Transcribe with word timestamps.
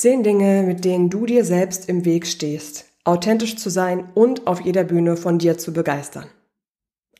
Zehn 0.00 0.22
Dinge, 0.22 0.62
mit 0.62 0.86
denen 0.86 1.10
du 1.10 1.26
dir 1.26 1.44
selbst 1.44 1.86
im 1.86 2.06
Weg 2.06 2.26
stehst, 2.26 2.86
authentisch 3.04 3.56
zu 3.56 3.68
sein 3.68 4.04
und 4.14 4.46
auf 4.46 4.62
jeder 4.62 4.82
Bühne 4.82 5.14
von 5.18 5.38
dir 5.38 5.58
zu 5.58 5.74
begeistern. 5.74 6.24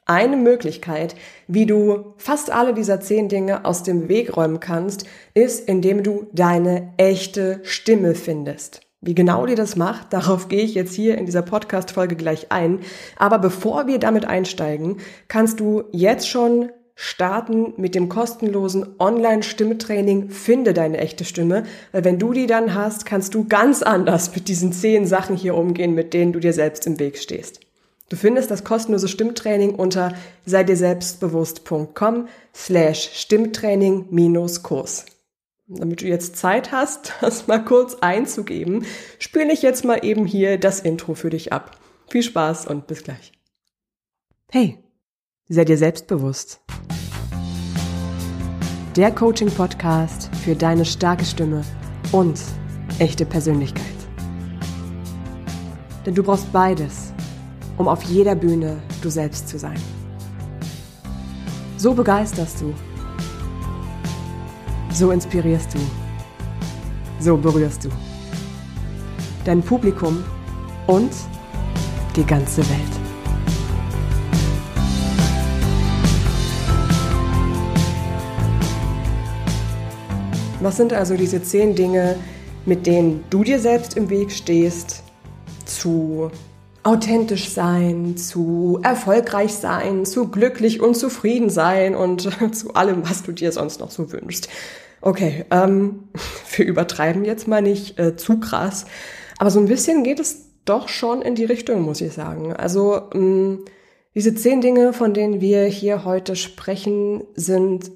Eine 0.07 0.39
Möglichkeit, 0.39 1.15
wie 1.47 1.67
du 1.67 2.15
fast 2.17 2.51
alle 2.51 2.73
dieser 2.73 3.03
zehn 3.03 3.29
Dinge 3.29 3.67
aus 3.67 3.83
dem 3.83 4.09
Weg 4.09 4.35
räumen 4.35 4.61
kannst, 4.61 5.05
ist, 5.35 5.69
indem 5.69 6.03
du 6.03 6.29
deine 6.33 6.95
echte 6.97 7.61
Stimme 7.65 8.15
findest. 8.15 8.81
Wie 9.03 9.15
genau 9.15 9.45
die 9.45 9.57
das 9.57 9.77
macht, 9.77 10.11
darauf 10.15 10.49
gehe 10.49 10.63
ich 10.63 10.73
jetzt 10.73 10.95
hier 10.95 11.19
in 11.19 11.27
dieser 11.27 11.43
Podcast-Folge 11.43 12.17
gleich 12.17 12.51
ein. 12.51 12.81
Aber 13.19 13.39
bevor 13.39 13.89
wir 13.89 13.99
damit 13.99 14.25
einsteigen, 14.25 14.97
kannst 15.29 15.61
du 15.61 15.85
jetzt 15.93 16.31
schon 16.31 16.71
starten 17.03 17.73
mit 17.79 17.95
dem 17.95 18.11
kostenlosen 18.11 18.87
Online-Stimmetraining 18.99 20.29
Finde 20.29 20.75
deine 20.75 20.99
echte 20.99 21.25
Stimme. 21.25 21.65
Weil 21.93 22.05
wenn 22.05 22.19
du 22.19 22.35
die 22.35 22.47
dann 22.47 22.75
hast, 22.75 23.07
kannst 23.07 23.35
du 23.35 23.49
ganz 23.49 23.83
anders 23.83 24.35
mit 24.35 24.49
diesen 24.49 24.71
zehn 24.71 25.07
Sachen 25.07 25.35
hier 25.35 25.55
umgehen, 25.55 25.95
mit 25.95 26.13
denen 26.13 26.35
du 26.35 26.41
dir 26.41 26.53
selbst 26.53 26.87
im 26.87 26.99
Weg 26.99 27.17
stehst. 27.17 27.61
Du 28.11 28.17
findest 28.17 28.51
das 28.51 28.65
kostenlose 28.65 29.09
Stimmtraining 29.09 29.77
unter 29.77 30.13
sei 30.45 30.63
dir 30.63 30.77
selbstbewusst.com 30.77 32.29
slash 32.55 33.09
Stimmtraining 33.15 34.09
minus 34.11 34.63
Kurs. 34.63 35.07
Damit 35.69 36.03
du 36.03 36.07
jetzt 36.07 36.37
Zeit 36.37 36.71
hast, 36.71 37.15
das 37.23 37.47
mal 37.47 37.65
kurz 37.65 37.95
einzugeben, 38.03 38.85
spiele 39.19 39.55
ich 39.55 39.63
jetzt 39.63 39.87
mal 39.87 40.05
eben 40.05 40.27
hier 40.27 40.59
das 40.59 40.81
Intro 40.81 41.15
für 41.15 41.31
dich 41.31 41.51
ab. 41.51 41.79
Viel 42.11 42.23
Spaß 42.23 42.67
und 42.67 42.87
bis 42.87 43.05
gleich. 43.05 43.33
Hey, 44.51 44.77
sei 45.51 45.65
dir 45.67 45.77
selbstbewusst. 45.77 46.61
Der 48.97 49.13
Coaching-Podcast 49.13 50.31
für 50.43 50.55
deine 50.55 50.87
starke 50.87 51.27
Stimme 51.27 51.63
und 52.11 52.41
echte 52.99 53.27
Persönlichkeit. 53.27 53.85
Denn 56.07 56.15
du 56.15 56.23
brauchst 56.23 56.51
beides, 56.53 57.13
um 57.77 57.87
auf 57.87 58.03
jeder 58.05 58.35
Bühne 58.35 58.79
du 59.03 59.11
selbst 59.11 59.49
zu 59.49 59.59
sein. 59.59 59.79
So 61.77 61.93
begeisterst 61.93 62.63
du 62.63 62.75
so 64.93 65.11
inspirierst 65.11 65.75
du. 65.75 65.79
So 67.21 67.37
berührst 67.37 67.85
du. 67.85 67.89
Dein 69.45 69.63
Publikum 69.63 70.23
und 70.87 71.13
die 72.17 72.25
ganze 72.25 72.59
Welt. 72.69 73.00
Was 80.61 80.77
sind 80.77 80.93
also 80.93 81.17
diese 81.17 81.43
zehn 81.43 81.75
Dinge, 81.75 82.17
mit 82.67 82.87
denen 82.87 83.25
du 83.31 83.45
dir 83.45 83.59
selbst 83.59 83.97
im 83.97 84.11
Weg 84.11 84.31
stehst, 84.31 85.03
zu 85.65 86.31
authentisch 86.83 87.49
sein, 87.49 88.19
zu 88.19 88.79
erfolgreich 88.83 89.55
sein, 89.55 90.05
zu 90.05 90.29
glücklich 90.29 90.83
und 90.83 90.97
zufrieden 90.97 91.49
sein 91.49 91.95
und 91.95 92.29
zu 92.55 92.75
allem, 92.75 93.09
was 93.09 93.23
du 93.23 93.33
dir 93.33 93.53
sonst 93.53 93.81
noch 93.81 93.91
so 93.91 94.13
wünschst. 94.13 94.49
Okay, 95.01 95.47
ähm, 95.51 96.09
wir 96.57 96.67
übertreiben 96.67 97.25
jetzt 97.25 97.49
mal 97.49 97.63
nicht 97.63 97.99
äh, 97.99 98.17
zu 98.17 98.39
krass, 98.39 98.85
aber 99.39 99.51
so 99.51 99.61
ein 99.61 99.67
bisschen 99.67 100.05
geht 100.05 100.21
es 100.21 100.51
doch 100.67 100.91
schon 100.91 101.23
in 101.23 101.35
die 101.35 101.47
Richtung, 101.47 101.81
muss 101.81 102.03
ich 102.03 102.13
sagen. 102.13 102.53
Also 102.53 103.09
mh, 103.15 103.19
mm, 103.19 103.65
diese 104.15 104.35
zehn 104.35 104.61
Dinge, 104.61 104.93
von 104.93 105.15
denen 105.15 105.41
wir 105.41 105.65
hier 105.65 106.05
heute 106.05 106.37
sprechen, 106.37 107.25
sind 107.35 107.93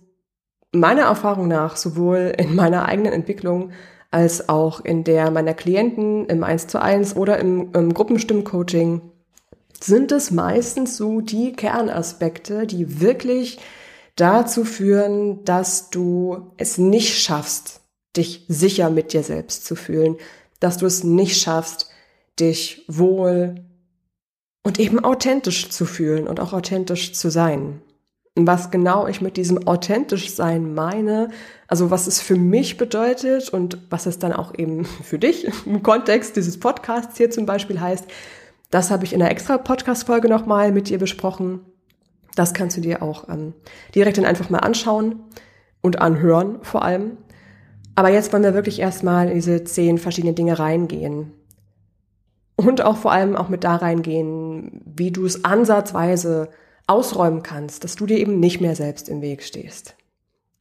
meiner 0.81 1.03
Erfahrung 1.03 1.49
nach 1.49 1.77
sowohl 1.77 2.35
in 2.37 2.55
meiner 2.55 2.87
eigenen 2.87 3.13
Entwicklung 3.13 3.73
als 4.11 4.49
auch 4.49 4.85
in 4.85 5.03
der 5.03 5.31
meiner 5.31 5.55
Klienten 5.55 6.27
im 6.27 6.45
1 6.45 6.69
zu 6.69 6.81
1 6.81 7.17
oder 7.17 7.39
im, 7.39 7.73
im 7.73 7.93
Gruppenstimmcoaching 7.93 9.01
sind 9.81 10.13
es 10.13 10.31
meistens 10.31 10.97
so 10.97 11.21
die 11.21 11.53
Kernaspekte, 11.53 12.67
die 12.67 13.01
wirklich 13.01 13.59
dazu 14.17 14.65
führen, 14.65 15.45
dass 15.45 15.91
du 15.91 16.53
es 16.57 16.79
nicht 16.79 17.19
schaffst, 17.19 17.81
dich 18.17 18.45
sicher 18.49 18.89
mit 18.89 19.13
dir 19.13 19.23
selbst 19.23 19.67
zu 19.67 19.75
fühlen, 19.75 20.17
dass 20.61 20.79
du 20.79 20.87
es 20.87 21.03
nicht 21.03 21.43
schaffst, 21.43 21.91
dich 22.39 22.85
wohl 22.89 23.57
und 24.63 24.79
eben 24.79 25.01
authentisch 25.05 25.71
zu 25.71 25.85
fühlen 25.85 26.29
und 26.29 26.41
auch 26.41 26.53
authentisch 26.53 27.13
zu 27.13 27.31
sein 27.31 27.83
was 28.37 28.71
genau 28.71 29.07
ich 29.07 29.21
mit 29.21 29.37
diesem 29.37 29.69
authentisch 29.69 30.35
sein 30.35 30.75
meine, 30.75 31.31
also 31.69 31.91
was 31.91 32.09
es 32.09 32.21
für 32.21 32.35
mich 32.35 32.77
bedeutet 32.77 33.49
und 33.49 33.79
was 33.91 34.07
es 34.07 34.19
dann 34.19 34.33
auch 34.33 34.55
eben 34.59 34.85
für 35.03 35.19
dich 35.19 35.47
im 35.67 35.83
Kontext 35.83 36.37
dieses 36.37 36.59
Podcasts 36.59 37.17
hier 37.17 37.31
zum 37.31 37.47
Beispiel 37.47 37.81
heißt, 37.81 38.07
das 38.71 38.91
habe 38.91 39.05
ich 39.05 39.13
in 39.13 39.23
einer 39.23 39.31
extra 39.31 39.57
Podcast-Folge 39.57 40.29
nochmal 40.29 40.73
mit 40.73 40.89
dir 40.89 40.99
besprochen. 40.99 41.61
Das 42.35 42.55
kannst 42.55 42.77
du 42.77 42.81
dir 42.81 43.03
auch 43.03 43.29
ähm, 43.29 43.55
direkt 43.95 44.19
dann 44.19 44.25
einfach 44.25 44.51
mal 44.51 44.59
anschauen 44.59 45.21
und 45.81 46.01
anhören 46.01 46.59
vor 46.63 46.83
allem. 46.83 47.19
Aber 47.95 48.11
jetzt 48.11 48.33
wollen 48.33 48.43
wir 48.43 48.55
wirklich 48.55 48.81
erstmal 48.81 49.29
in 49.29 49.35
diese 49.35 49.63
zehn 49.63 49.99
verschiedenen 49.99 50.35
Dinge 50.35 50.59
reingehen. 50.59 51.33
Und 52.57 52.83
auch 52.83 52.97
vor 52.97 53.13
allem 53.13 53.37
auch 53.37 53.49
mit 53.49 53.63
da 53.63 53.77
reingehen, 53.77 54.81
wie 54.85 55.13
du 55.13 55.25
es 55.25 55.45
ansatzweise 55.45 56.49
ausräumen 56.87 57.43
kannst, 57.43 57.85
dass 57.85 57.97
du 57.97 58.07
dir 58.07 58.19
eben 58.19 58.41
nicht 58.41 58.61
mehr 58.61 58.77
selbst 58.77 59.09
im 59.09 59.23
Weg 59.23 59.43
stehst. 59.43 59.95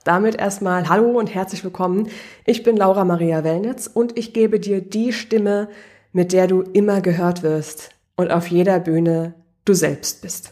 Damit 0.03 0.35
erstmal 0.35 0.89
Hallo 0.89 1.17
und 1.17 1.33
herzlich 1.33 1.63
willkommen. 1.63 2.09
Ich 2.45 2.63
bin 2.63 2.75
Laura 2.75 3.05
Maria 3.05 3.43
Wellnitz 3.43 3.87
und 3.87 4.17
ich 4.17 4.33
gebe 4.33 4.59
dir 4.59 4.81
die 4.81 5.13
Stimme, 5.13 5.69
mit 6.11 6.33
der 6.33 6.47
du 6.47 6.61
immer 6.61 7.01
gehört 7.01 7.41
wirst 7.41 7.91
und 8.15 8.31
auf 8.31 8.47
jeder 8.47 8.79
Bühne 8.79 9.33
du 9.65 9.73
selbst 9.73 10.21
bist. 10.21 10.51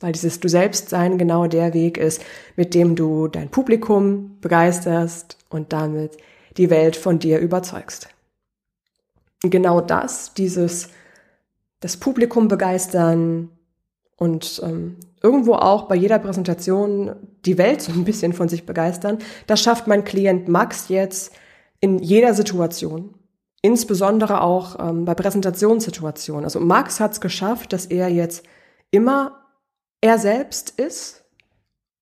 Weil 0.00 0.12
dieses 0.12 0.40
Du 0.40 0.48
selbst 0.48 0.90
sein 0.90 1.18
genau 1.18 1.46
der 1.46 1.74
Weg 1.74 1.98
ist, 1.98 2.22
mit 2.54 2.74
dem 2.74 2.96
du 2.96 3.28
dein 3.28 3.50
Publikum 3.50 4.38
begeisterst 4.40 5.38
und 5.48 5.72
damit 5.72 6.16
die 6.56 6.70
Welt 6.70 6.96
von 6.96 7.18
dir 7.18 7.38
überzeugst. 7.38 8.08
Genau 9.42 9.80
das, 9.80 10.34
dieses 10.34 10.90
das 11.80 11.96
Publikum 11.96 12.48
begeistern, 12.48 13.50
und 14.18 14.60
ähm, 14.64 14.96
irgendwo 15.22 15.54
auch 15.54 15.88
bei 15.88 15.94
jeder 15.94 16.18
Präsentation 16.18 17.16
die 17.44 17.58
Welt 17.58 17.82
so 17.82 17.92
ein 17.92 18.04
bisschen 18.04 18.32
von 18.32 18.48
sich 18.48 18.64
begeistern. 18.64 19.18
Das 19.46 19.60
schafft 19.60 19.86
mein 19.86 20.04
Klient 20.04 20.48
Max 20.48 20.88
jetzt 20.88 21.32
in 21.80 21.98
jeder 21.98 22.32
Situation. 22.34 23.14
Insbesondere 23.60 24.42
auch 24.42 24.78
ähm, 24.78 25.04
bei 25.04 25.14
Präsentationssituationen. 25.14 26.44
Also 26.44 26.60
Max 26.60 27.00
hat 27.00 27.12
es 27.12 27.20
geschafft, 27.20 27.72
dass 27.72 27.86
er 27.86 28.08
jetzt 28.08 28.44
immer 28.90 29.42
er 30.00 30.18
selbst 30.18 30.70
ist. 30.70 31.24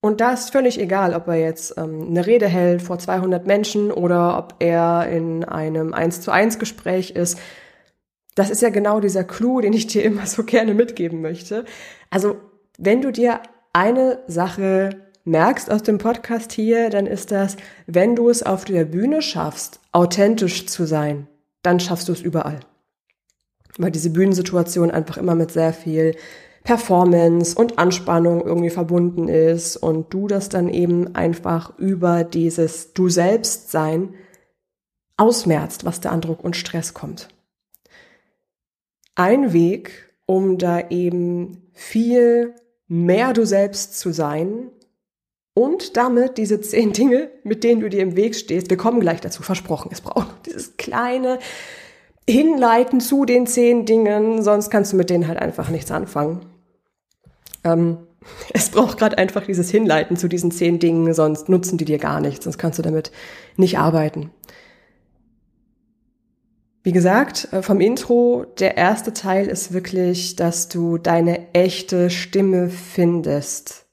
Und 0.00 0.20
da 0.20 0.32
ist 0.32 0.50
völlig 0.50 0.78
egal, 0.78 1.14
ob 1.14 1.26
er 1.28 1.36
jetzt 1.36 1.78
ähm, 1.78 2.08
eine 2.08 2.26
Rede 2.26 2.47
hält 2.47 2.82
vor 2.82 2.98
200 2.98 3.47
Menschen 3.47 3.91
oder 3.91 4.36
ob 4.36 4.56
er 4.58 5.08
in 5.08 5.44
einem 5.44 5.94
1 5.94 6.20
zu 6.20 6.30
1 6.30 6.58
Gespräch 6.58 7.12
ist 7.12 7.38
das 8.34 8.50
ist 8.50 8.62
ja 8.62 8.71
genau 8.71 9.00
dieser 9.00 9.25
Clou, 9.25 9.61
den 9.61 9.72
ich 9.72 9.87
dir 9.87 10.03
immer 10.03 10.27
so 10.27 10.45
gerne 10.45 10.75
mitgeben 10.75 11.21
möchte. 11.21 11.65
Also, 12.11 12.37
wenn 12.78 13.00
du 13.00 13.12
dir 13.12 13.41
eine 13.72 14.21
Sache 14.27 14.91
merkst 15.25 15.71
aus 15.71 15.83
dem 15.83 15.99
Podcast 15.99 16.53
hier, 16.53 16.91
dann 16.91 17.06
ist 17.06 17.31
das, 17.31 17.56
wenn 17.87 18.15
du 18.17 18.28
es 18.28 18.43
auf 18.43 18.65
der 18.65 18.84
Bühne 18.84 19.22
schaffst, 19.22 19.81
authentisch 19.93 20.67
zu 20.67 20.84
sein, 20.84 21.28
dann 21.62 21.81
schaffst 21.81 22.09
du 22.09 22.12
es 22.12 22.21
überall. 22.21 22.61
Weil 23.78 23.91
diese 23.91 24.11
Bühnensituation 24.11 24.91
einfach 24.91 25.16
immer 25.16 25.34
mit 25.34 25.51
sehr 25.51 25.72
viel 25.72 26.15
Performance 26.62 27.56
und 27.56 27.78
Anspannung 27.78 28.45
irgendwie 28.45 28.71
verbunden 28.71 29.28
ist 29.28 29.77
und 29.77 30.12
du 30.12 30.27
das 30.28 30.49
dann 30.49 30.69
eben 30.69 31.15
einfach 31.15 31.78
über 31.78 32.25
dieses 32.25 32.93
Du 32.93 33.09
selbst 33.09 33.71
sein 33.71 34.15
ausmerzt, 35.16 35.84
was 35.84 36.01
da 36.01 36.11
an 36.11 36.21
Druck 36.21 36.43
und 36.43 36.57
Stress 36.57 36.95
kommt 36.95 37.34
ein 39.15 39.53
Weg, 39.53 40.13
um 40.27 40.59
da 40.59 40.89
eben 40.91 41.63
viel 41.72 42.55
mehr 42.89 43.33
du 43.33 43.47
selbst 43.47 43.99
zu 43.99 44.13
sein 44.13 44.71
und 45.55 45.97
damit 45.97 46.37
diese 46.37 46.61
zehn 46.61 46.93
Dinge, 46.93 47.31
mit 47.45 47.63
denen 47.65 47.81
du 47.81 47.89
dir 47.89 48.03
im 48.03 48.16
Weg 48.16 48.34
stehst, 48.34 48.71
wir 48.71 48.77
kommen 48.77 49.01
gleich 49.01 49.21
dazu, 49.21 49.43
versprochen, 49.43 49.91
es 49.93 50.01
braucht 50.01 50.47
dieses 50.47 50.77
kleine 50.77 51.39
Hinleiten 52.28 53.01
zu 53.01 53.25
den 53.25 53.47
zehn 53.47 53.87
Dingen, 53.87 54.43
sonst 54.43 54.71
kannst 54.71 54.93
du 54.93 54.97
mit 54.97 55.11
denen 55.11 55.28
halt 55.28 55.39
einfach 55.39 55.69
nichts 55.69 55.91
anfangen. 55.91 56.47
Ähm, 57.63 57.99
es 58.53 58.71
braucht 58.71 58.99
gerade 58.99 59.19
einfach 59.19 59.47
dieses 59.47 59.71
Hinleiten 59.71 60.16
zu 60.16 60.28
diesen 60.28 60.51
zehn 60.51 60.78
Dingen, 60.78 61.15
sonst 61.15 61.49
nutzen 61.49 61.78
die 61.78 61.84
dir 61.84 61.99
gar 61.99 62.21
nichts, 62.21 62.45
sonst 62.45 62.59
kannst 62.59 62.78
du 62.78 62.83
damit 62.83 63.13
nicht 63.57 63.78
arbeiten. 63.78 64.31
Wie 66.84 66.92
gesagt, 66.92 67.48
äh, 67.51 67.63
vom 67.63 67.81
Intro, 67.81 68.45
der 68.59 68.77
erste 68.77 69.15
Teil 69.15 69.47
ist 69.47 69.72
wirklich, 69.72 70.36
dass 70.36 70.69
du 70.69 70.98
deine 70.98 71.54
echte 71.54 72.10
Stimme 72.10 72.69
findest. 72.69 73.86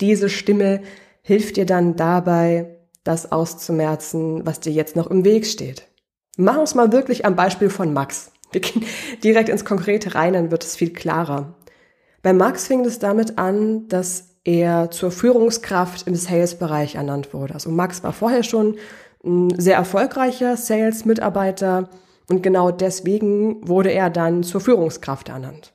Diese 0.00 0.28
Stimme 0.28 0.82
hilft 1.22 1.56
dir 1.56 1.64
dann 1.64 1.94
dabei, 1.94 2.80
das 3.04 3.30
auszumerzen, 3.30 4.44
was 4.44 4.58
dir 4.58 4.72
jetzt 4.72 4.96
noch 4.96 5.06
im 5.06 5.24
Weg 5.24 5.46
steht. 5.46 5.86
Machen 6.36 6.58
wir 6.58 6.64
es 6.64 6.74
mal 6.74 6.90
wirklich 6.90 7.24
am 7.24 7.36
Beispiel 7.36 7.70
von 7.70 7.92
Max. 7.92 8.32
Wir 8.50 8.60
gehen 8.60 8.84
direkt 9.22 9.48
ins 9.48 9.64
Konkrete 9.64 10.16
rein, 10.16 10.32
dann 10.32 10.50
wird 10.50 10.64
es 10.64 10.74
viel 10.74 10.92
klarer. 10.92 11.54
Bei 12.20 12.32
Max 12.32 12.66
fing 12.66 12.84
es 12.84 12.98
damit 12.98 13.38
an, 13.38 13.86
dass 13.86 14.38
er 14.42 14.90
zur 14.90 15.12
Führungskraft 15.12 16.08
im 16.08 16.16
Sales-Bereich 16.16 16.96
ernannt 16.96 17.32
wurde. 17.32 17.54
Also 17.54 17.70
Max 17.70 18.02
war 18.02 18.12
vorher 18.12 18.42
schon 18.42 18.76
ein 19.24 19.58
sehr 19.58 19.76
erfolgreicher 19.76 20.56
Sales-Mitarbeiter 20.56 21.88
und 22.28 22.42
genau 22.42 22.70
deswegen 22.70 23.66
wurde 23.66 23.92
er 23.92 24.10
dann 24.10 24.42
zur 24.42 24.60
Führungskraft 24.60 25.28
ernannt. 25.28 25.74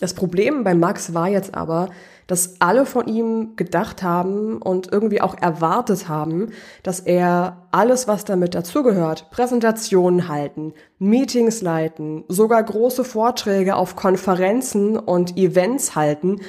Das 0.00 0.14
Problem 0.14 0.64
bei 0.64 0.74
Max 0.74 1.14
war 1.14 1.28
jetzt 1.28 1.54
aber, 1.54 1.90
dass 2.26 2.60
alle 2.60 2.86
von 2.86 3.06
ihm 3.06 3.56
gedacht 3.56 4.02
haben 4.02 4.60
und 4.60 4.90
irgendwie 4.90 5.20
auch 5.20 5.36
erwartet 5.40 6.08
haben, 6.08 6.50
dass 6.82 6.98
er 7.00 7.68
alles, 7.70 8.08
was 8.08 8.24
damit 8.24 8.54
dazugehört, 8.54 9.30
Präsentationen 9.30 10.28
halten, 10.28 10.72
Meetings 10.98 11.62
leiten, 11.62 12.24
sogar 12.28 12.62
große 12.62 13.04
Vorträge 13.04 13.76
auf 13.76 13.94
Konferenzen 13.94 14.96
und 14.96 15.36
Events 15.36 15.94
halten, 15.94 16.40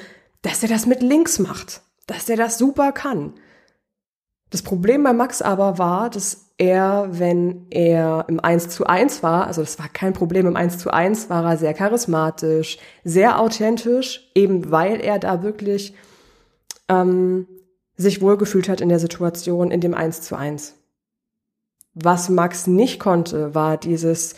dass 0.42 0.62
er 0.62 0.68
das 0.68 0.86
mit 0.86 1.02
Links 1.02 1.38
macht, 1.38 1.82
dass 2.06 2.28
er 2.28 2.36
das 2.36 2.58
super 2.58 2.92
kann. 2.92 3.34
Das 4.54 4.62
Problem 4.62 5.02
bei 5.02 5.12
Max 5.12 5.42
aber 5.42 5.78
war, 5.78 6.10
dass 6.10 6.52
er, 6.58 7.08
wenn 7.10 7.66
er 7.70 8.24
im 8.28 8.38
1 8.38 8.68
zu 8.68 8.86
1 8.86 9.24
war, 9.24 9.48
also 9.48 9.62
das 9.62 9.80
war 9.80 9.88
kein 9.88 10.12
Problem, 10.12 10.46
im 10.46 10.54
1 10.54 10.78
zu 10.78 10.92
1 10.92 11.28
war 11.28 11.44
er 11.44 11.56
sehr 11.56 11.74
charismatisch, 11.74 12.78
sehr 13.02 13.40
authentisch, 13.40 14.30
eben 14.36 14.70
weil 14.70 15.00
er 15.00 15.18
da 15.18 15.42
wirklich 15.42 15.96
ähm, 16.88 17.48
sich 17.96 18.22
wohlgefühlt 18.22 18.68
hat 18.68 18.80
in 18.80 18.90
der 18.90 19.00
Situation, 19.00 19.72
in 19.72 19.80
dem 19.80 19.92
1 19.92 20.22
zu 20.22 20.36
1. 20.36 20.76
Was 21.94 22.28
Max 22.28 22.68
nicht 22.68 23.00
konnte, 23.00 23.56
war 23.56 23.76
dieses 23.76 24.36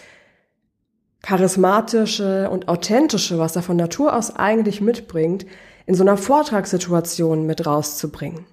charismatische 1.21 2.49
und 2.49 2.69
authentische, 2.69 3.39
was 3.39 3.55
er 3.55 3.63
von 3.63 3.77
Natur 3.77 4.17
aus 4.17 4.35
eigentlich 4.35 4.81
mitbringt, 4.81 5.45
in 5.85 5.95
so 5.95 6.03
einer 6.03 6.17
Vortragssituation 6.17 7.45
mit 7.45 7.67
rauszubringen. 7.67 8.47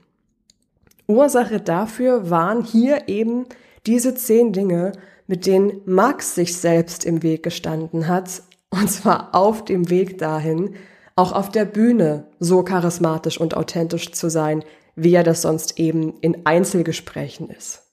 Ursache 1.08 1.60
dafür 1.60 2.30
waren 2.30 2.64
hier 2.64 3.08
eben 3.08 3.46
diese 3.86 4.16
zehn 4.16 4.54
Dinge, 4.54 4.94
mit 5.28 5.46
denen 5.46 5.82
Max 5.86 6.36
sich 6.36 6.58
selbst 6.58 7.06
im 7.06 7.24
Weg 7.24 7.44
gestanden 7.44 8.08
hat, 8.08 8.44
und 8.70 8.90
zwar 8.90 9.36
auf 9.36 9.66
dem 9.66 9.90
Weg 9.90 10.18
dahin, 10.18 10.76
auch 11.16 11.32
auf 11.32 11.50
der 11.50 11.66
Bühne 11.66 12.32
so 12.40 12.64
charismatisch 12.64 13.40
und 13.40 13.56
authentisch 13.56 14.12
zu 14.12 14.30
sein, 14.30 14.64
wie 14.96 15.14
er 15.14 15.24
das 15.24 15.42
sonst 15.42 15.80
eben 15.80 16.20
in 16.20 16.46
Einzelgesprächen 16.46 17.50
ist. 17.50 17.84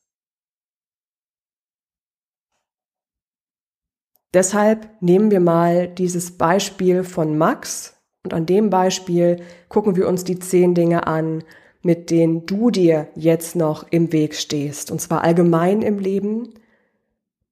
Deshalb 4.33 4.89
nehmen 5.01 5.31
wir 5.31 5.41
mal 5.41 5.89
dieses 5.89 6.39
Beispiel 6.39 7.03
von 7.03 7.37
Max 7.37 8.01
und 8.25 8.33
an 8.33 8.47
dem 8.47 8.71
Beispiel 8.71 9.43
gucken 9.69 9.97
wir 9.97 10.07
uns 10.09 10.25
die 10.25 10.39
zehn 10.39 10.75
Dinge 10.75 11.07
an, 11.07 11.43
mit 11.83 12.11
denen 12.11 12.47
du 12.47 12.71
dir 12.71 13.09
jetzt 13.15 13.57
noch 13.57 13.87
im 13.91 14.13
Weg 14.13 14.35
stehst. 14.35 14.91
Und 14.91 15.01
zwar 15.01 15.25
allgemein 15.25 15.83
im 15.83 15.99
Leben 15.99 16.55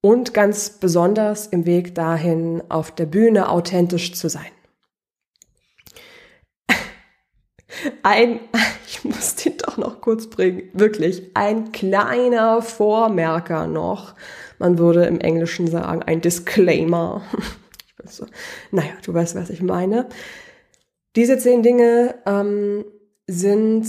und 0.00 0.34
ganz 0.34 0.70
besonders 0.70 1.46
im 1.46 1.66
Weg 1.66 1.94
dahin, 1.94 2.62
auf 2.68 2.90
der 2.90 3.06
Bühne 3.06 3.48
authentisch 3.48 4.14
zu 4.14 4.28
sein. 4.28 4.50
Ein, 8.02 8.40
ich 8.86 9.04
muss 9.04 9.34
den 9.36 9.56
doch 9.56 9.76
noch 9.76 10.00
kurz 10.00 10.28
bringen, 10.28 10.70
wirklich, 10.72 11.30
ein 11.34 11.72
kleiner 11.72 12.62
Vormerker 12.62 13.66
noch. 13.66 14.14
Man 14.58 14.78
würde 14.78 15.06
im 15.06 15.20
Englischen 15.20 15.66
sagen, 15.68 16.02
ein 16.02 16.20
Disclaimer. 16.20 17.22
So, 18.04 18.24
naja, 18.70 18.92
du 19.04 19.12
weißt, 19.12 19.34
was 19.34 19.50
ich 19.50 19.60
meine. 19.60 20.08
Diese 21.14 21.36
zehn 21.36 21.62
Dinge 21.62 22.14
ähm, 22.24 22.86
sind 23.26 23.86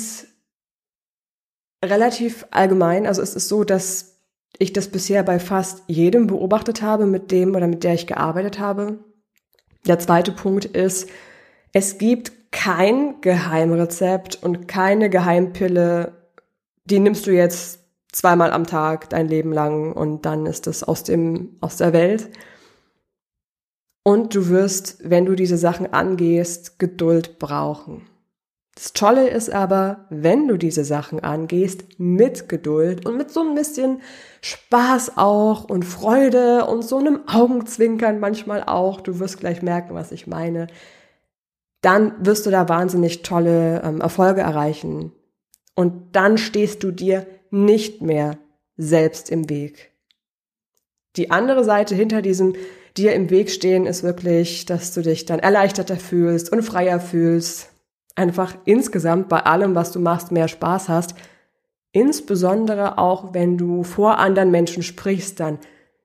relativ 1.84 2.46
allgemein. 2.52 3.08
Also 3.08 3.22
es 3.22 3.36
ist 3.36 3.48
so, 3.48 3.64
dass 3.64 4.18
ich 4.58 4.74
das 4.74 4.90
bisher 4.90 5.24
bei 5.24 5.40
fast 5.40 5.84
jedem 5.88 6.28
beobachtet 6.28 6.82
habe, 6.82 7.06
mit 7.06 7.32
dem 7.32 7.56
oder 7.56 7.68
mit 7.68 7.84
der 7.84 7.94
ich 7.94 8.08
gearbeitet 8.08 8.60
habe. 8.60 9.00
Der 9.88 10.00
zweite 10.00 10.32
Punkt 10.32 10.66
ist, 10.66 11.10
es 11.72 11.98
gibt 11.98 12.52
kein 12.52 13.22
Geheimrezept 13.22 14.42
und 14.42 14.68
keine 14.68 15.10
Geheimpille, 15.10 16.14
die 16.86 17.00
nimmst 17.00 17.28
du 17.28 17.32
jetzt 17.32 17.80
zweimal 18.12 18.52
am 18.52 18.66
Tag 18.66 19.10
dein 19.10 19.28
Leben 19.28 19.54
lang 19.54 19.94
und 19.94 20.26
dann 20.26 20.46
ist 20.46 20.68
es 20.68 20.84
aus 20.84 21.04
dem, 21.04 21.58
aus 21.62 21.78
der 21.78 21.94
Welt. 21.94 22.30
Und 24.04 24.34
du 24.34 24.50
wirst, 24.50 24.98
wenn 25.08 25.26
du 25.26 25.36
diese 25.36 25.58
Sachen 25.58 25.94
angehst, 25.94 26.80
Geduld 26.80 27.38
brauchen. 27.38 28.09
Das 28.80 28.94
Tolle 28.94 29.28
ist 29.28 29.52
aber, 29.52 30.06
wenn 30.10 30.48
du 30.48 30.56
diese 30.56 30.86
Sachen 30.86 31.20
angehst, 31.20 31.84
mit 31.98 32.48
Geduld 32.48 33.06
und 33.06 33.18
mit 33.18 33.30
so 33.30 33.42
ein 33.42 33.54
bisschen 33.54 34.02
Spaß 34.40 35.18
auch 35.18 35.66
und 35.66 35.84
Freude 35.84 36.64
und 36.66 36.86
so 36.86 36.98
einem 36.98 37.28
Augenzwinkern 37.28 38.22
manchmal 38.22 38.64
auch, 38.64 39.02
du 39.02 39.20
wirst 39.20 39.42
gleich 39.42 39.62
merken, 39.62 39.96
was 39.96 40.14
ich 40.14 40.28
meine, 40.28 40.68
dann 41.82 42.26
wirst 42.26 42.46
du 42.46 42.52
da 42.52 42.70
wahnsinnig 42.70 43.22
tolle 43.22 43.82
ähm, 43.84 44.00
Erfolge 44.00 44.40
erreichen. 44.40 45.12
Und 45.76 46.16
dann 46.16 46.38
stehst 46.38 46.82
du 46.82 46.92
dir 46.92 47.28
nicht 47.52 48.02
mehr 48.02 48.38
selbst 48.78 49.30
im 49.30 49.50
Weg. 49.50 49.92
Die 51.18 51.32
andere 51.32 51.66
Seite 51.66 51.96
hinter 51.96 52.22
diesem 52.22 52.56
dir 52.96 53.12
im 53.12 53.30
Weg 53.30 53.50
stehen 53.52 53.86
ist 53.86 54.04
wirklich, 54.04 54.66
dass 54.66 54.94
du 54.94 55.02
dich 55.02 55.26
dann 55.26 55.40
erleichterter 55.40 55.98
fühlst 55.98 56.50
und 56.50 56.62
freier 56.64 57.02
fühlst, 57.02 57.74
einfach 58.16 58.56
insgesamt 58.66 59.30
bei 59.30 59.42
allem, 59.46 59.76
was 59.76 59.92
du 59.92 60.00
machst, 60.00 60.32
mehr 60.32 60.48
Spaß 60.48 60.90
hast. 60.90 61.16
Insbesondere 61.92 62.98
auch, 62.98 63.34
wenn 63.34 63.58
du 63.58 63.84
vor 63.84 64.18
anderen 64.20 64.52
Menschen 64.52 64.84
sprichst, 64.84 65.40
dann 65.40 65.60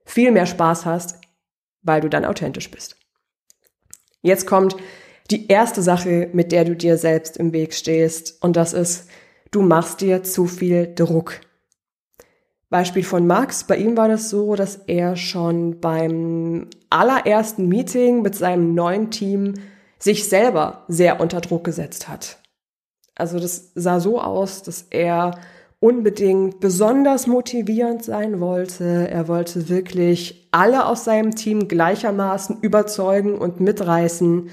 viel 0.04 0.30
mehr 0.30 0.46
Spaß 0.46 0.86
hast, 0.86 1.20
weil 1.82 2.00
du 2.00 2.08
dann 2.08 2.24
authentisch 2.24 2.70
bist. 2.70 2.96
Jetzt 4.22 4.46
kommt 4.46 4.76
die 5.30 5.48
erste 5.48 5.82
Sache, 5.82 6.30
mit 6.32 6.52
der 6.52 6.64
du 6.64 6.76
dir 6.76 6.96
selbst 6.96 7.36
im 7.36 7.52
Weg 7.52 7.74
stehst, 7.74 8.42
und 8.42 8.56
das 8.56 8.72
ist, 8.72 9.08
du 9.50 9.62
machst 9.62 10.00
dir 10.00 10.22
zu 10.22 10.46
viel 10.46 10.94
Druck. 10.94 11.40
Beispiel 12.70 13.04
von 13.04 13.26
Max, 13.26 13.64
bei 13.64 13.76
ihm 13.76 13.96
war 13.96 14.08
das 14.08 14.30
so, 14.30 14.56
dass 14.56 14.76
er 14.86 15.16
schon 15.16 15.80
beim 15.80 16.68
allerersten 16.90 17.68
Meeting 17.68 18.23
mit 18.23 18.34
seinem 18.34 18.75
neuen 18.75 19.11
Team 19.11 19.54
sich 20.04 20.28
selber 20.28 20.84
sehr 20.87 21.18
unter 21.18 21.40
Druck 21.40 21.64
gesetzt 21.64 22.08
hat. 22.08 22.37
Also 23.14 23.40
das 23.40 23.73
sah 23.75 24.00
so 24.00 24.20
aus, 24.20 24.62
dass 24.62 24.87
er 24.90 25.38
unbedingt 25.80 26.61
besonders 26.61 27.26
motivierend 27.26 28.04
sein 28.04 28.38
wollte. 28.38 29.08
Er 29.08 29.28
wollte 29.28 29.70
wirklich 29.70 30.46
alle 30.50 30.87
aus 30.87 31.04
seinem 31.04 31.34
Team 31.34 31.68
gleichermaßen 31.68 32.61
überzeugen 32.61 33.38
und 33.38 33.61
mitreißen. 33.61 34.50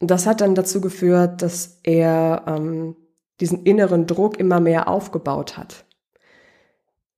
Und 0.00 0.10
das 0.10 0.26
hat 0.26 0.40
dann 0.40 0.56
dazu 0.56 0.80
geführt, 0.80 1.40
dass 1.40 1.78
er 1.84 2.42
ähm, 2.48 2.96
diesen 3.40 3.62
inneren 3.62 4.08
Druck 4.08 4.40
immer 4.40 4.58
mehr 4.58 4.88
aufgebaut 4.88 5.56
hat. 5.56 5.84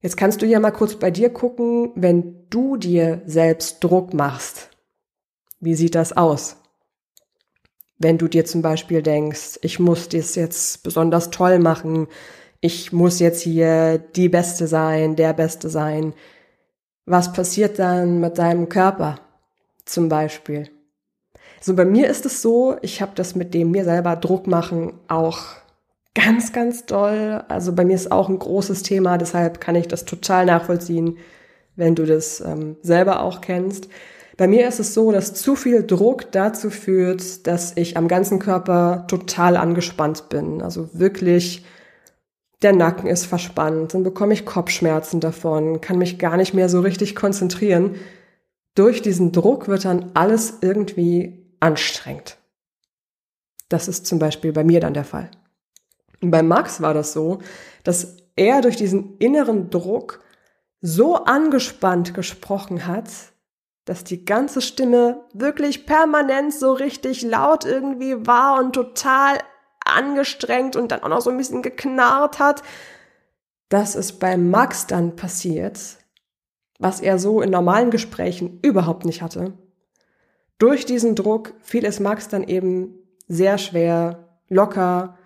Jetzt 0.03 0.19
kannst 0.19 0.43
du 0.43 0.47
ja 0.47 0.61
mal 0.61 0.73
kurz 0.73 0.97
bei 0.97 1.11
dir 1.11 1.31
gucken, 1.31 1.93
wenn 1.95 2.49
du 2.51 2.77
dir 2.77 3.23
selbst 3.25 3.83
Druck 3.83 4.13
machst. 4.13 4.69
Wie 5.59 5.75
sieht 5.75 5.95
das 5.95 6.15
aus? 6.15 6.60
Wenn 8.01 8.17
du 8.17 8.29
dir 8.29 8.47
zum 8.47 8.63
Beispiel 8.63 9.03
denkst, 9.03 9.59
ich 9.61 9.79
muss 9.79 10.09
das 10.09 10.35
jetzt 10.35 10.83
besonders 10.83 11.31
toll 11.31 11.59
machen, 11.59 12.09
ich 12.63 12.93
muss 12.93 13.21
jetzt 13.21 13.43
hier 13.43 13.99
die 13.99 14.31
Beste 14.31 14.67
sein, 14.67 15.17
der 15.17 15.35
Beste 15.35 15.69
sein. 15.69 16.15
Was 17.05 17.33
passiert 17.35 17.79
dann 17.79 18.19
mit 18.19 18.39
deinem 18.39 18.71
Körper 18.71 19.21
zum 19.85 20.09
Beispiel? 20.09 20.71
So 21.61 21.77
bei 21.77 21.85
mir 21.85 22.09
ist 22.09 22.25
es 22.25 22.41
so, 22.41 22.77
ich 22.81 23.03
habe 23.03 23.13
das 23.15 23.35
mit 23.35 23.53
dem 23.53 23.71
mir 23.71 23.85
selber 23.85 24.17
Druck 24.17 24.47
machen 24.47 24.95
auch 25.09 25.41
ganz, 26.15 26.55
ganz 26.55 26.87
doll. 26.87 27.45
Also 27.49 27.75
bei 27.75 27.85
mir 27.85 27.97
ist 27.97 28.11
auch 28.11 28.31
ein 28.31 28.39
großes 28.39 28.83
Thema, 28.83 29.19
deshalb 29.19 29.61
kann 29.61 29.77
ich 29.77 29.89
das 29.89 30.07
total 30.07 30.47
nachvollziehen, 30.47 31.19
wenn 31.77 31.95
du 31.95 32.07
das 32.07 32.41
ähm, 32.41 32.77
selber 32.81 33.23
auch 33.23 33.43
kennst. 33.43 33.89
Bei 34.41 34.49
mir 34.49 34.67
ist 34.67 34.81
es 34.81 34.95
so, 34.95 35.13
dass 35.13 35.35
zu 35.35 35.55
viel 35.55 35.87
Druck 35.87 36.33
dazu 36.33 36.71
führt, 36.71 37.47
dass 37.47 37.77
ich 37.77 37.99
am 37.99 38.09
ganzen 38.09 38.39
Körper 38.39 39.05
total 39.07 39.55
angespannt 39.55 40.31
bin. 40.31 40.63
Also 40.63 40.89
wirklich, 40.95 41.67
der 42.63 42.73
Nacken 42.73 43.07
ist 43.07 43.27
verspannt, 43.27 43.93
dann 43.93 44.03
bekomme 44.03 44.33
ich 44.33 44.47
Kopfschmerzen 44.47 45.21
davon, 45.21 45.83
kann 45.83 45.99
mich 45.99 46.19
gar 46.19 46.39
nicht 46.39 46.55
mehr 46.55 46.71
so 46.71 46.81
richtig 46.81 47.15
konzentrieren. 47.15 47.97
Durch 48.75 49.03
diesen 49.03 49.33
Druck 49.33 49.69
wird 49.69 49.85
dann 49.85 50.11
alles 50.15 50.55
irgendwie 50.63 51.45
anstrengend. 51.61 52.39
Das 53.69 53.89
ist 53.89 54.07
zum 54.07 54.19
Beispiel 54.19 54.55
bei 54.55 54.65
mir 54.65 54.81
dann 54.81 54.95
der 54.95 55.05
Fall. 55.05 55.31
Und 56.23 56.31
bei 56.31 56.43
Max 56.43 56.81
war 56.81 56.95
das 56.95 57.13
so, 57.13 57.41
dass 57.85 58.17
er 58.37 58.63
durch 58.63 58.77
diesen 58.77 59.19
inneren 59.19 59.69
Druck 59.69 60.23
so 60.81 61.17
angespannt 61.17 62.15
gesprochen 62.15 62.87
hat, 62.87 63.11
dass 63.85 64.05
die 64.05 64.25
ganze 64.25 64.61
Stimme 64.61 65.25
wirklich 65.33 65.87
permanent 65.87 66.55
so 66.55 66.73
richtig 66.73 67.23
laut 67.23 67.65
irgendwie 67.65 68.27
war 68.27 68.59
und 68.59 68.73
total 68.73 69.39
angestrengt 69.85 70.77
und 70.77 70.93
dann 70.93 71.03
auch 71.03 71.09
noch 71.09 71.21
so 71.21 71.31
ein 71.31 71.37
bisschen 71.37 71.63
geknarrt 71.63 72.39
hat, 72.39 72.63
dass 73.69 73.95
es 73.95 74.19
bei 74.19 74.37
Max 74.37 74.87
dann 74.87 75.17
passiert, 75.17 75.81
was 76.79 77.01
er 77.01 77.19
so 77.19 77.41
in 77.41 77.51
normalen 77.51 77.91
Gesprächen 77.91 78.61
überhaupt 78.63 79.05
nicht 79.05 79.23
hatte. 79.23 79.55
Durch 80.59 80.85
diesen 80.85 81.15
Druck 81.15 81.55
fiel 81.61 81.85
es 81.85 82.01
Max 82.01 82.29
dann 82.29 82.45
eben 82.45 82.95
sehr 83.29 83.59
schwer, 83.59 84.29
locker 84.49 85.17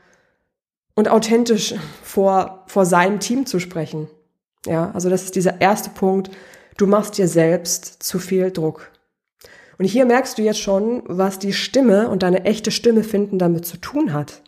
und 0.95 1.09
authentisch 1.09 1.75
vor, 2.03 2.65
vor 2.67 2.87
seinem 2.87 3.19
Team 3.19 3.47
zu 3.47 3.59
sprechen. 3.59 4.09
Ja, 4.67 4.93
also 4.93 5.11
das 5.11 5.25
ist 5.25 5.35
dieser 5.35 5.61
erste 5.61 5.91
Punkt. 5.91 6.31
Du 6.77 6.87
machst 6.87 7.19
dir 7.19 7.29
selbst 7.29 8.03
zu 8.03 8.19
viel 8.19 8.51
Druck. 8.51 8.91
Und 9.79 9.85
hier 9.85 10.07
merkst 10.07 10.39
du 10.39 10.43
jetzt 10.43 10.61
schon, 10.61 11.03
was 11.07 11.39
die 11.39 11.53
Stimme 11.53 12.09
und 12.09 12.23
deine 12.23 12.45
echte 12.45 12.71
Stimme 12.71 13.05
finden 13.05 13.39
damit 13.39 13.67
zu 13.67 13.77
tun 13.77 14.13
hat. 14.13 14.43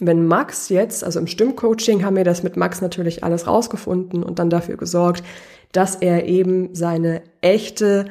Wenn 0.00 0.26
Max 0.26 0.68
jetzt, 0.68 1.02
also 1.02 1.18
im 1.18 1.26
Stimmcoaching 1.26 2.04
haben 2.04 2.16
wir 2.16 2.24
das 2.24 2.42
mit 2.42 2.56
Max 2.56 2.80
natürlich 2.80 3.24
alles 3.24 3.46
rausgefunden 3.46 4.22
und 4.22 4.38
dann 4.38 4.48
dafür 4.48 4.76
gesorgt, 4.76 5.24
dass 5.72 5.96
er 5.96 6.26
eben 6.26 6.74
seine 6.74 7.22
echte, 7.40 8.06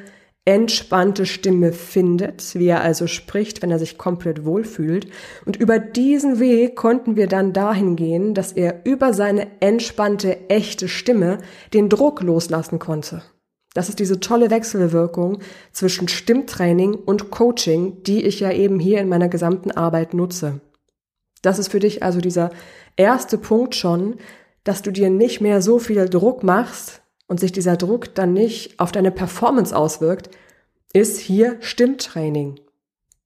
entspannte 0.47 1.25
Stimme 1.25 1.73
findet, 1.73 2.55
wie 2.55 2.67
er 2.67 2.81
also 2.81 3.05
spricht, 3.05 3.61
wenn 3.61 3.69
er 3.69 3.79
sich 3.79 3.97
komplett 3.97 4.45
wohlfühlt. 4.45 5.07
Und 5.45 5.57
über 5.57 5.77
diesen 5.77 6.39
Weg 6.39 6.77
konnten 6.77 7.17
wir 7.17 7.27
dann 7.27 7.51
dahin 7.51 7.97
gehen, 7.97 8.33
dass 8.33 8.53
er 8.53 8.85
über 8.85 9.13
seine 9.13 9.47
entspannte, 9.59 10.49
echte 10.49 10.87
Stimme 10.87 11.39
den 11.73 11.89
Druck 11.89 12.21
loslassen 12.21 12.79
konnte. 12.79 13.23
Das 13.73 13.89
ist 13.89 13.99
diese 13.99 14.21
tolle 14.21 14.49
Wechselwirkung 14.49 15.39
zwischen 15.73 16.07
Stimmtraining 16.07 16.93
und 16.93 17.29
Coaching, 17.29 18.01
die 18.03 18.23
ich 18.23 18.39
ja 18.39 18.49
eben 18.53 18.79
hier 18.79 19.01
in 19.01 19.09
meiner 19.09 19.27
gesamten 19.27 19.71
Arbeit 19.71 20.13
nutze. 20.13 20.61
Das 21.41 21.59
ist 21.59 21.67
für 21.67 21.79
dich 21.79 22.03
also 22.03 22.21
dieser 22.21 22.51
erste 22.95 23.37
Punkt 23.37 23.75
schon, 23.75 24.15
dass 24.63 24.81
du 24.81 24.91
dir 24.91 25.09
nicht 25.09 25.41
mehr 25.41 25.61
so 25.61 25.77
viel 25.77 26.07
Druck 26.07 26.41
machst 26.41 27.01
und 27.27 27.39
sich 27.39 27.51
dieser 27.51 27.77
Druck 27.77 28.15
dann 28.15 28.33
nicht 28.33 28.79
auf 28.79 28.91
deine 28.91 29.11
Performance 29.11 29.75
auswirkt, 29.75 30.29
ist 30.93 31.19
hier 31.19 31.57
Stimmtraining. 31.59 32.59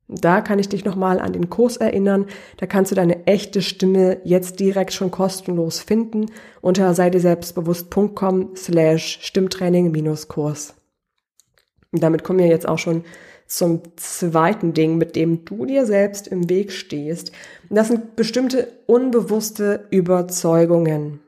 Da 0.08 0.42
kann 0.42 0.60
ich 0.60 0.68
dich 0.68 0.84
nochmal 0.84 1.22
an 1.22 1.32
den 1.32 1.50
Kurs 1.50 1.78
erinnern. 1.78 2.26
Da 2.58 2.66
kannst 2.66 2.92
du 2.92 2.96
deine 2.96 3.28
echte 3.28 3.62
Stimme 3.62 4.20
jetzt 4.26 4.60
direkt 4.60 4.92
schon 4.92 5.10
kostenlos 5.10 5.80
finden 5.80 6.26
unter 6.60 6.94
seideselbstbewusst.com 6.94 8.56
slash 8.58 9.20
Stimmtraining-Kurs. 9.22 10.74
Damit 11.94 12.24
kommen 12.24 12.40
wir 12.40 12.48
jetzt 12.48 12.68
auch 12.68 12.78
schon 12.78 13.06
zum 13.48 13.82
zweiten 13.96 14.74
Ding, 14.74 14.98
mit 14.98 15.16
dem 15.16 15.46
du 15.46 15.66
dir 15.66 15.86
selbst 15.86 16.28
im 16.28 16.50
Weg 16.50 16.74
stehst. 16.74 17.32
Das 17.70 17.88
sind 17.88 18.18
bestimmte 18.18 18.68
unbewusste 18.88 19.88
Überzeugungen. 19.92 21.20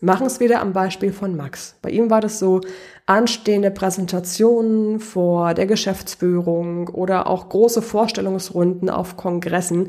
Machen 0.00 0.26
es 0.26 0.38
wieder 0.38 0.60
am 0.60 0.72
Beispiel 0.72 1.12
von 1.12 1.36
Max. 1.36 1.76
Bei 1.82 1.90
ihm 1.90 2.08
war 2.08 2.20
das 2.20 2.38
so, 2.38 2.60
anstehende 3.06 3.70
Präsentationen 3.72 5.00
vor 5.00 5.54
der 5.54 5.66
Geschäftsführung 5.66 6.88
oder 6.88 7.26
auch 7.26 7.48
große 7.48 7.82
Vorstellungsrunden 7.82 8.90
auf 8.90 9.16
Kongressen. 9.16 9.88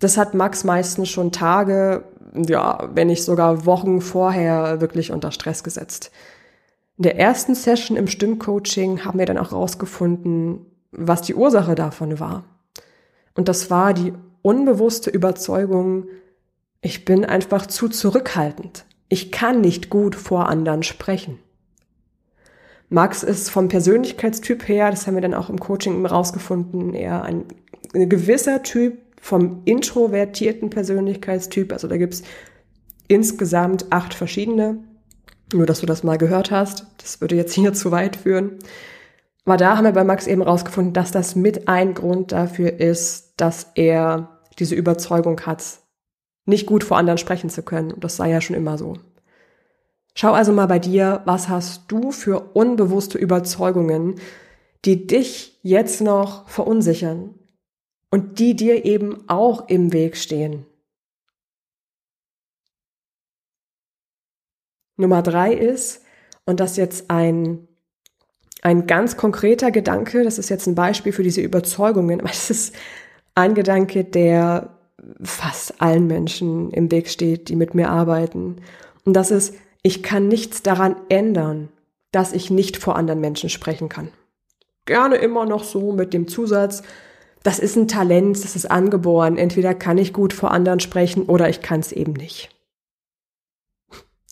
Das 0.00 0.16
hat 0.16 0.34
Max 0.34 0.64
meistens 0.64 1.10
schon 1.10 1.30
Tage, 1.30 2.04
ja, 2.34 2.88
wenn 2.94 3.08
nicht 3.08 3.22
sogar 3.22 3.66
Wochen 3.66 4.00
vorher 4.00 4.80
wirklich 4.80 5.12
unter 5.12 5.30
Stress 5.30 5.62
gesetzt. 5.62 6.10
In 6.96 7.02
der 7.02 7.18
ersten 7.18 7.54
Session 7.54 7.96
im 7.96 8.06
Stimmcoaching 8.06 9.04
haben 9.04 9.18
wir 9.18 9.26
dann 9.26 9.38
auch 9.38 9.52
rausgefunden, 9.52 10.64
was 10.90 11.22
die 11.22 11.34
Ursache 11.34 11.74
davon 11.74 12.18
war. 12.18 12.44
Und 13.34 13.48
das 13.48 13.68
war 13.70 13.92
die 13.92 14.14
unbewusste 14.42 15.10
Überzeugung, 15.10 16.06
ich 16.80 17.04
bin 17.04 17.24
einfach 17.24 17.66
zu 17.66 17.88
zurückhaltend. 17.88 18.84
Ich 19.14 19.30
kann 19.30 19.60
nicht 19.60 19.90
gut 19.90 20.16
vor 20.16 20.48
anderen 20.48 20.82
sprechen. 20.82 21.38
Max 22.88 23.22
ist 23.22 23.48
vom 23.48 23.68
Persönlichkeitstyp 23.68 24.66
her, 24.66 24.90
das 24.90 25.06
haben 25.06 25.14
wir 25.14 25.20
dann 25.20 25.34
auch 25.34 25.50
im 25.50 25.60
Coaching 25.60 26.04
rausgefunden, 26.04 26.94
eher 26.94 27.22
ein, 27.22 27.44
ein 27.94 28.08
gewisser 28.08 28.64
Typ 28.64 28.98
vom 29.20 29.62
introvertierten 29.66 30.68
Persönlichkeitstyp. 30.68 31.72
Also 31.72 31.86
da 31.86 31.96
gibt's 31.96 32.24
insgesamt 33.06 33.86
acht 33.90 34.14
verschiedene. 34.14 34.78
Nur, 35.52 35.66
dass 35.66 35.78
du 35.78 35.86
das 35.86 36.02
mal 36.02 36.18
gehört 36.18 36.50
hast. 36.50 36.84
Das 36.98 37.20
würde 37.20 37.36
jetzt 37.36 37.54
hier 37.54 37.72
zu 37.72 37.92
weit 37.92 38.16
führen. 38.16 38.58
Aber 39.44 39.58
da 39.58 39.76
haben 39.76 39.84
wir 39.84 39.92
bei 39.92 40.02
Max 40.02 40.26
eben 40.26 40.42
rausgefunden, 40.42 40.92
dass 40.92 41.12
das 41.12 41.36
mit 41.36 41.68
ein 41.68 41.94
Grund 41.94 42.32
dafür 42.32 42.80
ist, 42.80 43.34
dass 43.36 43.70
er 43.76 44.40
diese 44.58 44.74
Überzeugung 44.74 45.40
hat, 45.42 45.83
nicht 46.46 46.66
gut 46.66 46.84
vor 46.84 46.96
anderen 46.96 47.18
sprechen 47.18 47.50
zu 47.50 47.62
können. 47.62 47.92
Und 47.92 48.04
das 48.04 48.16
sei 48.16 48.30
ja 48.30 48.40
schon 48.40 48.56
immer 48.56 48.78
so. 48.78 48.98
Schau 50.14 50.32
also 50.32 50.52
mal 50.52 50.66
bei 50.66 50.78
dir, 50.78 51.22
was 51.24 51.48
hast 51.48 51.84
du 51.88 52.12
für 52.12 52.40
unbewusste 52.54 53.18
Überzeugungen, 53.18 54.16
die 54.84 55.06
dich 55.06 55.58
jetzt 55.62 56.00
noch 56.00 56.48
verunsichern 56.48 57.34
und 58.10 58.38
die 58.38 58.54
dir 58.54 58.84
eben 58.84 59.28
auch 59.28 59.68
im 59.68 59.92
Weg 59.92 60.16
stehen. 60.16 60.66
Nummer 64.96 65.22
drei 65.22 65.52
ist, 65.52 66.02
und 66.46 66.60
das 66.60 66.76
jetzt 66.76 67.10
ein, 67.10 67.66
ein 68.62 68.86
ganz 68.86 69.16
konkreter 69.16 69.70
Gedanke, 69.70 70.24
das 70.24 70.38
ist 70.38 70.50
jetzt 70.50 70.66
ein 70.66 70.74
Beispiel 70.74 71.12
für 71.12 71.22
diese 71.22 71.40
Überzeugungen, 71.40 72.20
aber 72.20 72.30
es 72.30 72.50
ist 72.50 72.76
ein 73.34 73.54
Gedanke, 73.54 74.04
der 74.04 74.73
fast 75.22 75.80
allen 75.80 76.06
Menschen 76.06 76.70
im 76.70 76.90
Weg 76.90 77.08
steht, 77.08 77.48
die 77.48 77.56
mit 77.56 77.74
mir 77.74 77.90
arbeiten. 77.90 78.56
Und 79.04 79.14
das 79.14 79.30
ist, 79.30 79.54
ich 79.82 80.02
kann 80.02 80.28
nichts 80.28 80.62
daran 80.62 80.96
ändern, 81.08 81.68
dass 82.12 82.32
ich 82.32 82.50
nicht 82.50 82.76
vor 82.76 82.96
anderen 82.96 83.20
Menschen 83.20 83.50
sprechen 83.50 83.88
kann. 83.88 84.08
Gerne 84.86 85.16
immer 85.16 85.46
noch 85.46 85.64
so 85.64 85.92
mit 85.92 86.14
dem 86.14 86.28
Zusatz, 86.28 86.82
das 87.44 87.58
ist 87.58 87.76
ein 87.76 87.88
Talent, 87.88 88.42
das 88.42 88.56
ist 88.56 88.70
angeboren. 88.70 89.36
Entweder 89.36 89.74
kann 89.74 89.98
ich 89.98 90.14
gut 90.14 90.32
vor 90.32 90.50
anderen 90.50 90.80
sprechen 90.80 91.24
oder 91.24 91.48
ich 91.48 91.60
kann 91.60 91.80
es 91.80 91.92
eben 91.92 92.14
nicht. 92.14 92.48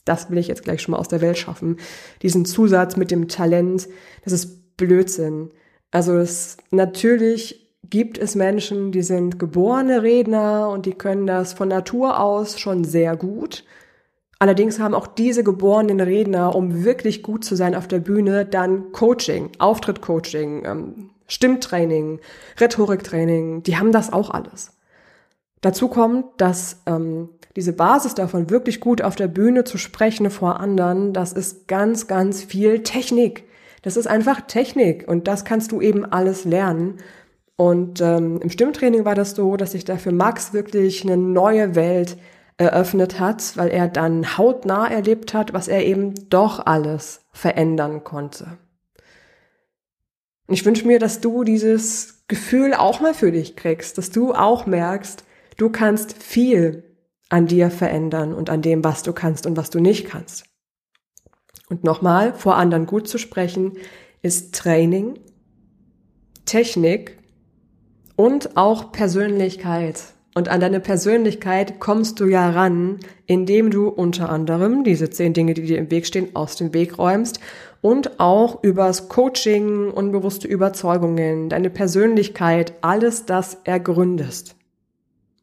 Das 0.05 0.31
will 0.31 0.39
ich 0.39 0.49
jetzt 0.49 0.65
gleich 0.65 0.83
schon 0.83 0.93
mal 0.93 0.99
aus 0.99 1.09
der 1.09 1.21
Welt 1.21 1.39
schaffen. 1.39 1.77
Diesen 2.23 2.47
Zusatz 2.47 2.97
mit 2.97 3.11
dem 3.11 3.29
Talent, 3.29 3.87
das 4.25 4.33
ist 4.33 4.77
Blödsinn. 4.77 5.51
Also 5.91 6.17
es, 6.17 6.57
natürlich 6.71 7.62
gibt 7.93 8.17
es 8.17 8.35
Menschen, 8.35 8.91
die 8.91 9.03
sind 9.03 9.39
geborene 9.39 10.03
Redner 10.03 10.71
und 10.71 10.87
die 10.87 10.95
können 10.95 11.27
das 11.27 11.53
von 11.53 11.69
Natur 11.69 12.19
aus 12.19 12.59
schon 12.59 12.85
sehr 12.85 13.17
gut. 13.17 13.65
Allerdings 14.39 14.81
haben 14.81 14.95
auch 14.95 15.07
diese 15.07 15.45
geborenen 15.45 16.01
Redner, 16.01 16.55
um 16.55 16.85
wirklich 16.85 17.23
gut 17.23 17.45
zu 17.45 17.55
sein 17.55 17.75
auf 17.75 17.87
der 17.87 17.99
Bühne, 17.99 18.47
dann 18.47 18.93
Coaching, 18.93 19.51
Auftrittcoaching, 19.59 20.65
ähm, 20.65 21.11
Stimmtraining, 21.27 22.21
Rhetoriktraining, 22.59 23.63
die 23.63 23.77
haben 23.77 23.93
das 23.93 24.11
auch 24.11 24.31
alles. 24.31 24.73
Dazu 25.61 25.89
kommt, 25.89 26.25
dass 26.39 26.81
ähm, 26.87 27.29
diese 27.57 27.75
Basis 27.75 28.15
davon, 28.15 28.49
wirklich 28.49 28.81
gut 28.81 29.03
auf 29.03 29.17
der 29.17 29.29
Bühne 29.29 29.65
zu 29.65 29.77
sprechen 29.77 30.31
vor 30.31 30.61
anderen, 30.61 31.13
das 31.13 31.35
ist 31.35 31.69
ganz, 31.69 32.07
ganz 32.07 32.43
viel 32.43 32.83
Technik. 32.85 33.45
Das 33.83 33.99
ist 33.99 34.07
einfach 34.07 34.41
Technik 34.47 35.07
und 35.07 35.29
das 35.29 35.45
kannst 35.45 35.73
du 35.73 35.83
eben 35.83 36.07
alles 36.07 36.47
lernen. 36.47 36.99
Und 37.57 38.01
ähm, 38.01 38.41
im 38.41 38.51
Stimmtraining 38.51 39.05
war 39.05 39.15
das 39.15 39.33
so, 39.33 39.57
dass 39.57 39.73
sich 39.73 39.85
da 39.85 39.97
für 39.97 40.13
Max 40.13 40.53
wirklich 40.53 41.05
eine 41.05 41.17
neue 41.17 41.75
Welt 41.75 42.17
eröffnet 42.57 43.19
hat, 43.21 43.57
weil 43.57 43.69
er 43.69 43.89
dann 43.89 44.37
hautnah 44.39 44.87
erlebt 44.89 45.35
hat, 45.35 45.53
was 45.53 45.69
er 45.69 45.85
eben 45.85 46.29
doch 46.29 46.65
alles 46.67 47.25
verändern 47.33 48.05
konnte. 48.05 48.59
Und 50.47 50.55
ich 50.55 50.65
wünsche 50.65 50.87
mir, 50.87 50.99
dass 50.99 51.21
du 51.21 51.45
dieses 51.45 52.25
Gefühl 52.29 52.75
auch 52.75 53.01
mal 53.01 53.15
für 53.15 53.33
dich 53.33 53.57
kriegst, 53.57 53.99
dass 53.99 54.11
du 54.11 54.33
auch 54.33 54.67
merkst, 54.67 55.25
du 55.57 55.71
kannst 55.71 56.23
viel 56.23 56.85
an 57.29 57.47
dir 57.47 57.71
verändern 57.71 58.35
und 58.35 58.51
an 58.51 58.63
dem, 58.63 58.85
was 58.85 59.03
du 59.03 59.13
kannst 59.13 59.47
und 59.47 59.57
was 59.57 59.71
du 59.71 59.81
nicht 59.81 60.07
kannst. 60.07 60.45
Und 61.69 61.85
nochmal, 61.85 62.35
vor 62.35 62.57
anderen 62.57 62.87
gut 62.87 63.09
zu 63.09 63.19
sprechen, 63.19 63.79
ist 64.21 64.55
Training, 64.55 65.19
Technik 66.45 67.22
und 68.17 68.57
auch 68.57 68.93
Persönlichkeit. 68.93 70.03
Und 70.35 70.49
an 70.49 70.61
deine 70.61 70.81
Persönlichkeit 70.81 71.79
kommst 71.79 72.19
du 72.19 72.25
ja 72.25 72.51
ran, 72.51 73.01
indem 73.27 73.71
du 73.71 73.89
unter 73.89 74.31
anderem 74.31 74.83
diese 74.83 75.11
zehn 75.11 75.35
Dinge, 75.35 75.53
die 75.53 75.63
dir 75.63 75.79
im 75.79 75.91
Weg 75.91 76.07
stehen, 76.07 76.35
aus 76.35 76.57
dem 76.57 76.73
Weg 76.73 76.99
räumst 76.99 77.39
und 77.83 78.19
auch 78.19 78.63
übers 78.63 79.09
Coaching, 79.09 79.91
unbewusste 79.91 80.49
Überzeugungen, 80.49 81.51
deine 81.51 81.69
Persönlichkeit, 81.69 82.73
alles 82.81 83.27
das 83.27 83.59
ergründest. 83.65 84.57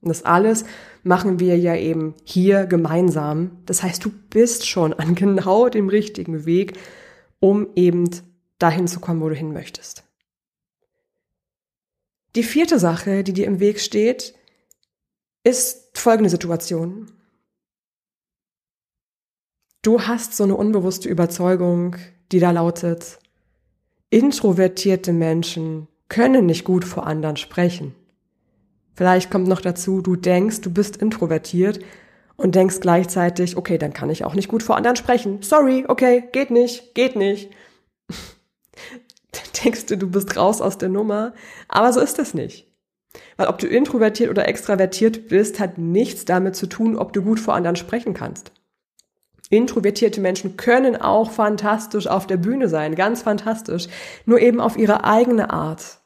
Und 0.01 0.09
das 0.09 0.23
alles 0.23 0.65
machen 1.03 1.39
wir 1.39 1.57
ja 1.57 1.75
eben 1.75 2.15
hier 2.23 2.65
gemeinsam. 2.65 3.51
Das 3.65 3.83
heißt, 3.83 4.03
du 4.03 4.09
bist 4.29 4.67
schon 4.67 4.93
an 4.93 5.13
genau 5.15 5.69
dem 5.69 5.89
richtigen 5.89 6.45
Weg, 6.45 6.79
um 7.39 7.67
eben 7.75 8.09
dahin 8.57 8.87
zu 8.87 8.99
kommen, 8.99 9.21
wo 9.21 9.29
du 9.29 9.35
hin 9.35 9.53
möchtest. 9.53 10.03
Die 12.35 12.43
vierte 12.43 12.79
Sache, 12.79 13.23
die 13.23 13.33
dir 13.33 13.47
im 13.47 13.59
Weg 13.59 13.79
steht, 13.79 14.35
ist 15.43 15.97
folgende 15.97 16.29
Situation. 16.29 17.11
Du 19.81 20.01
hast 20.01 20.35
so 20.35 20.43
eine 20.43 20.55
unbewusste 20.55 21.09
Überzeugung, 21.09 21.95
die 22.31 22.39
da 22.39 22.51
lautet, 22.51 23.19
introvertierte 24.09 25.13
Menschen 25.13 25.87
können 26.09 26.45
nicht 26.45 26.65
gut 26.65 26.83
vor 26.83 27.07
anderen 27.07 27.37
sprechen. 27.37 27.95
Vielleicht 28.93 29.31
kommt 29.31 29.47
noch 29.47 29.61
dazu, 29.61 30.01
du 30.01 30.15
denkst, 30.15 30.61
du 30.61 30.71
bist 30.73 30.97
introvertiert 30.97 31.79
und 32.35 32.55
denkst 32.55 32.81
gleichzeitig, 32.81 33.55
okay, 33.55 33.77
dann 33.77 33.93
kann 33.93 34.09
ich 34.09 34.25
auch 34.25 34.35
nicht 34.35 34.49
gut 34.49 34.63
vor 34.63 34.75
anderen 34.75 34.97
sprechen. 34.97 35.41
Sorry, 35.41 35.85
okay, 35.87 36.25
geht 36.31 36.51
nicht, 36.51 36.93
geht 36.95 37.15
nicht. 37.15 37.49
denkst 39.63 39.85
du, 39.87 39.97
du 39.97 40.09
bist 40.09 40.37
raus 40.37 40.61
aus 40.61 40.77
der 40.77 40.89
Nummer, 40.89 41.33
aber 41.67 41.93
so 41.93 41.99
ist 41.99 42.19
es 42.19 42.33
nicht. 42.33 42.67
Weil 43.37 43.47
ob 43.47 43.57
du 43.57 43.67
introvertiert 43.67 44.29
oder 44.29 44.47
extravertiert 44.47 45.29
bist, 45.29 45.59
hat 45.59 45.77
nichts 45.77 46.25
damit 46.25 46.55
zu 46.55 46.67
tun, 46.67 46.97
ob 46.97 47.13
du 47.13 47.23
gut 47.23 47.39
vor 47.39 47.55
anderen 47.55 47.75
sprechen 47.75 48.13
kannst. 48.13 48.51
Introvertierte 49.49 50.21
Menschen 50.21 50.57
können 50.57 50.95
auch 50.95 51.31
fantastisch 51.31 52.05
auf 52.05 52.27
der 52.27 52.37
Bühne 52.37 52.69
sein, 52.69 52.93
ganz 52.93 53.23
fantastisch, 53.23 53.87
nur 54.25 54.39
eben 54.39 54.61
auf 54.61 54.77
ihre 54.77 55.05
eigene 55.05 55.49
Art. 55.49 55.99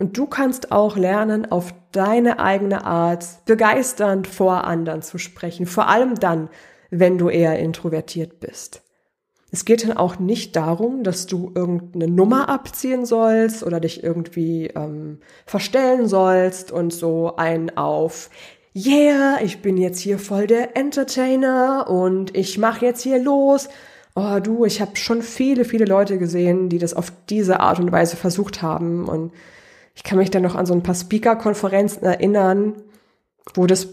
Und 0.00 0.16
du 0.16 0.26
kannst 0.26 0.72
auch 0.72 0.96
lernen, 0.96 1.50
auf 1.50 1.72
deine 1.92 2.40
eigene 2.40 2.84
Art 2.84 3.44
begeisternd 3.46 4.26
vor 4.26 4.64
anderen 4.64 5.02
zu 5.02 5.18
sprechen, 5.18 5.66
vor 5.66 5.88
allem 5.88 6.16
dann, 6.16 6.48
wenn 6.90 7.18
du 7.18 7.28
eher 7.28 7.58
introvertiert 7.58 8.40
bist. 8.40 8.82
Es 9.50 9.64
geht 9.64 9.84
dann 9.84 9.96
auch 9.96 10.18
nicht 10.18 10.56
darum, 10.56 11.02
dass 11.04 11.26
du 11.26 11.52
irgendeine 11.54 12.08
Nummer 12.08 12.48
abziehen 12.48 13.06
sollst 13.06 13.62
oder 13.62 13.80
dich 13.80 14.04
irgendwie 14.04 14.66
ähm, 14.66 15.20
verstellen 15.46 16.06
sollst 16.06 16.70
und 16.70 16.92
so 16.92 17.36
ein 17.36 17.76
auf 17.76 18.30
Yeah, 18.76 19.38
ich 19.42 19.62
bin 19.62 19.76
jetzt 19.76 19.98
hier 19.98 20.18
voll 20.18 20.46
der 20.46 20.76
Entertainer 20.76 21.88
und 21.88 22.36
ich 22.36 22.58
mache 22.58 22.84
jetzt 22.84 23.02
hier 23.02 23.18
los. 23.18 23.68
Oh 24.14 24.38
du, 24.40 24.64
ich 24.66 24.80
habe 24.80 24.96
schon 24.96 25.22
viele, 25.22 25.64
viele 25.64 25.86
Leute 25.86 26.18
gesehen, 26.18 26.68
die 26.68 26.78
das 26.78 26.94
auf 26.94 27.10
diese 27.28 27.60
Art 27.60 27.80
und 27.80 27.90
Weise 27.90 28.16
versucht 28.16 28.62
haben 28.62 29.08
und 29.08 29.32
ich 29.94 30.04
kann 30.04 30.18
mich 30.18 30.30
dann 30.30 30.42
noch 30.42 30.54
an 30.54 30.66
so 30.66 30.74
ein 30.74 30.84
paar 30.84 30.94
Speaker-Konferenzen 30.94 32.04
erinnern, 32.04 32.82
wo 33.54 33.66
das, 33.66 33.88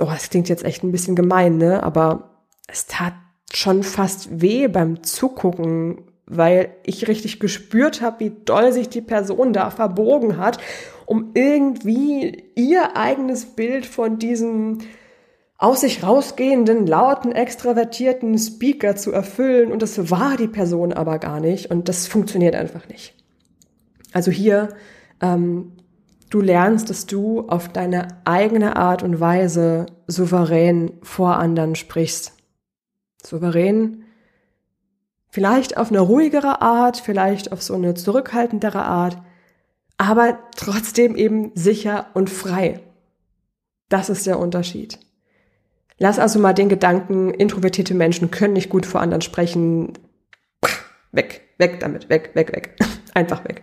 oh, 0.00 0.06
das 0.06 0.30
klingt 0.30 0.48
jetzt 0.48 0.64
echt 0.64 0.82
ein 0.82 0.92
bisschen 0.92 1.16
gemein, 1.16 1.58
ne, 1.58 1.82
aber 1.82 2.46
es 2.68 2.86
tat 2.86 3.12
schon 3.52 3.82
fast 3.82 4.40
weh 4.40 4.68
beim 4.68 5.02
Zugucken, 5.02 6.02
weil 6.26 6.70
ich 6.84 7.08
richtig 7.08 7.38
gespürt 7.38 8.02
habe, 8.02 8.20
wie 8.20 8.32
doll 8.44 8.72
sich 8.72 8.88
die 8.88 9.00
Person 9.00 9.52
da 9.52 9.70
verbogen 9.70 10.38
hat, 10.38 10.58
um 11.06 11.30
irgendwie 11.34 12.44
ihr 12.56 12.96
eigenes 12.96 13.46
Bild 13.46 13.86
von 13.86 14.18
diesem 14.18 14.78
aus 15.58 15.80
sich 15.80 16.02
rausgehenden, 16.02 16.86
lauten, 16.86 17.32
extravertierten 17.32 18.36
Speaker 18.38 18.94
zu 18.94 19.12
erfüllen. 19.12 19.72
Und 19.72 19.80
das 19.80 20.10
war 20.10 20.36
die 20.36 20.48
Person 20.48 20.92
aber 20.92 21.18
gar 21.18 21.40
nicht. 21.40 21.70
Und 21.70 21.88
das 21.88 22.06
funktioniert 22.06 22.54
einfach 22.54 22.86
nicht. 22.88 23.14
Also 24.12 24.30
hier, 24.30 24.68
ähm, 25.22 25.72
du 26.28 26.42
lernst, 26.42 26.90
dass 26.90 27.06
du 27.06 27.48
auf 27.48 27.68
deine 27.68 28.08
eigene 28.26 28.76
Art 28.76 29.02
und 29.02 29.18
Weise 29.18 29.86
souverän 30.06 30.92
vor 31.02 31.36
anderen 31.36 31.74
sprichst 31.74 32.35
souverän, 33.26 34.04
vielleicht 35.28 35.76
auf 35.76 35.90
eine 35.90 36.00
ruhigere 36.00 36.62
Art, 36.62 36.96
vielleicht 36.98 37.52
auf 37.52 37.62
so 37.62 37.74
eine 37.74 37.94
zurückhaltendere 37.94 38.84
Art, 38.84 39.18
aber 39.98 40.38
trotzdem 40.56 41.16
eben 41.16 41.52
sicher 41.54 42.06
und 42.14 42.30
frei. 42.30 42.80
Das 43.88 44.08
ist 44.08 44.26
der 44.26 44.38
Unterschied. 44.38 44.98
Lass 45.98 46.18
also 46.18 46.38
mal 46.38 46.52
den 46.52 46.68
Gedanken, 46.68 47.32
introvertierte 47.32 47.94
Menschen 47.94 48.30
können 48.30 48.52
nicht 48.52 48.68
gut 48.68 48.84
vor 48.84 49.00
anderen 49.00 49.22
sprechen. 49.22 49.94
Weg, 51.12 51.42
weg 51.58 51.80
damit, 51.80 52.10
weg, 52.10 52.32
weg, 52.34 52.52
weg. 52.52 52.76
Einfach 53.14 53.44
weg. 53.44 53.62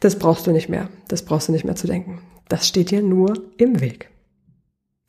Das 0.00 0.18
brauchst 0.18 0.46
du 0.46 0.50
nicht 0.50 0.68
mehr. 0.68 0.88
Das 1.06 1.24
brauchst 1.24 1.48
du 1.48 1.52
nicht 1.52 1.64
mehr 1.64 1.76
zu 1.76 1.86
denken. 1.86 2.20
Das 2.48 2.66
steht 2.66 2.90
dir 2.90 3.02
nur 3.02 3.34
im 3.58 3.80
Weg. 3.80 4.10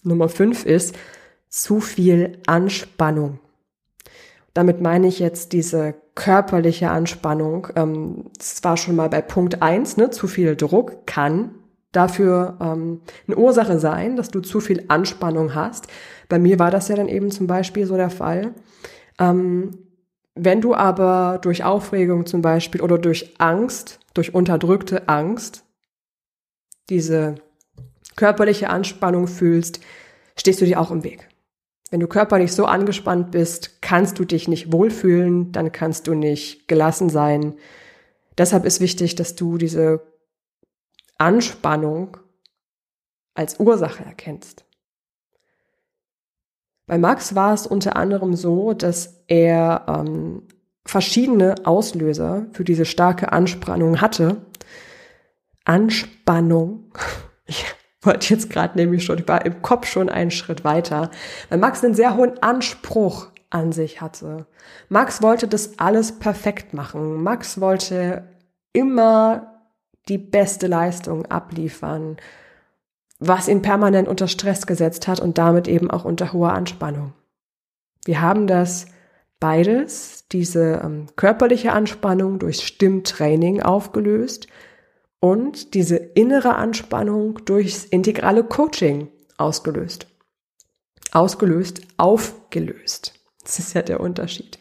Nummer 0.04 0.30
fünf 0.30 0.66
ist 0.66 0.96
zu 1.48 1.80
viel 1.80 2.40
Anspannung. 2.46 3.40
Damit 4.54 4.82
meine 4.82 5.08
ich 5.08 5.20
jetzt 5.20 5.54
diese 5.54 5.96
körperliche 6.16 6.90
Anspannung. 6.90 7.68
Ähm, 7.76 8.26
das 8.38 8.64
war 8.64 8.78
schon 8.78 8.96
mal 8.96 9.10
bei 9.10 9.22
Punkt 9.22 9.62
eins. 9.62 9.98
ne? 9.98 10.10
zu 10.10 10.28
viel 10.28 10.56
Druck 10.56 11.06
kann 11.06 11.52
dafür 11.92 12.58
ähm, 12.62 13.02
eine 13.28 13.38
Ursache 13.38 13.80
sein, 13.80 14.16
dass 14.16 14.30
du 14.30 14.42
zu 14.42 14.60
viel 14.60 14.86
Anspannung 14.90 15.56
hast. 15.56 15.88
Bei 16.28 16.38
mir 16.38 16.60
war 16.60 16.72
das 16.72 16.88
ja 16.88 16.96
dann 16.96 17.08
eben 17.08 17.32
zum 17.32 17.48
Beispiel 17.48 17.86
so 17.86 17.96
der 17.96 18.10
Fall. 18.10 18.54
Ähm, 19.20 19.72
wenn 20.36 20.62
du 20.62 20.76
aber 20.76 21.40
durch 21.42 21.64
Aufregung 21.64 22.26
zum 22.26 22.42
Beispiel 22.42 22.82
oder 22.82 22.98
durch 22.98 23.36
Angst, 23.40 24.00
durch 24.14 24.34
unterdrückte 24.34 25.10
Angst, 25.10 25.66
diese 26.90 27.36
körperliche 28.16 28.70
Anspannung 28.70 29.28
fühlst, 29.28 29.80
stehst 30.38 30.62
du 30.62 30.66
dir 30.66 30.80
auch 30.80 30.92
im 30.92 31.04
Weg. 31.04 31.29
Wenn 31.92 32.00
du 32.00 32.08
körperlich 32.08 32.54
so 32.54 32.66
angespannt 32.66 33.32
bist, 33.32 33.82
kannst 33.82 34.20
du 34.20 34.26
dich 34.26 34.48
nicht 34.48 34.72
wohlfühlen, 34.72 35.52
dann 35.52 35.72
kannst 35.72 36.08
du 36.08 36.14
nicht 36.14 36.68
gelassen 36.68 37.10
sein. 37.10 37.56
Deshalb 38.38 38.66
ist 38.66 38.80
wichtig, 38.80 39.16
dass 39.16 39.36
du 39.36 39.58
diese 39.58 40.02
Anspannung 41.18 42.18
als 43.34 43.60
Ursache 43.60 44.04
erkennst. 44.04 44.66
Bei 46.86 46.98
Max 46.98 47.36
war 47.36 47.54
es 47.54 47.68
unter 47.68 47.96
anderem 47.96 48.36
so, 48.36 48.74
dass 48.74 49.22
er 49.28 49.86
ähm, 49.88 50.44
verschiedene 50.86 51.56
Auslöser 51.66 52.48
für 52.54 52.64
diese 52.64 52.86
starke 52.86 53.32
Anspannung 53.32 54.02
hatte. 54.02 54.38
Anspannung. 55.66 56.92
wollte 58.02 58.34
jetzt 58.34 58.50
gerade 58.50 58.78
nämlich 58.78 59.04
schon, 59.04 59.20
ich 59.20 59.28
war 59.28 59.46
im 59.46 59.62
Kopf 59.62 59.88
schon 59.88 60.10
einen 60.10 60.32
Schritt 60.32 60.64
weiter, 60.64 61.12
weil 61.50 61.60
Max 61.60 61.84
einen 61.84 61.94
sehr 61.94 62.16
hohen 62.16 62.42
Anspruch 62.42 63.28
an 63.50 63.72
sich 63.72 64.02
hatte. 64.02 64.46
Max 64.90 65.22
wollte 65.22 65.48
das 65.48 65.80
alles 65.80 66.20
perfekt 66.20 66.74
machen. 66.74 67.22
Max 67.24 67.60
wollte 67.60 68.24
immer 68.74 69.62
die 70.08 70.18
beste 70.18 70.68
Leistung 70.68 71.26
abliefern, 71.26 72.18
was 73.20 73.48
ihn 73.48 73.62
permanent 73.62 74.08
unter 74.08 74.28
Stress 74.28 74.66
gesetzt 74.66 75.08
hat 75.08 75.20
und 75.20 75.38
damit 75.38 75.68
eben 75.68 75.92
auch 75.92 76.06
unter 76.06 76.32
hoher 76.32 76.54
Anspannung. 76.54 77.14
Wir 78.06 78.22
haben 78.22 78.48
das 78.48 78.88
beides, 79.40 80.28
diese 80.32 80.82
ähm, 80.84 81.08
körperliche 81.16 81.74
Anspannung 81.74 82.40
durch 82.40 82.66
Stimmtraining 82.66 83.62
aufgelöst 83.62 84.48
und 85.20 85.74
diese 85.74 85.98
innere 85.98 86.56
Anspannung 86.56 87.44
durchs 87.46 87.86
integrale 87.86 88.44
Coaching 88.44 89.10
ausgelöst. 89.38 90.08
Ausgelöst, 91.12 91.82
aufgelöst. 91.98 93.14
Das 93.44 93.60
ist 93.60 93.74
ja 93.74 93.82
der 93.82 94.00
Unterschied. 94.00 94.60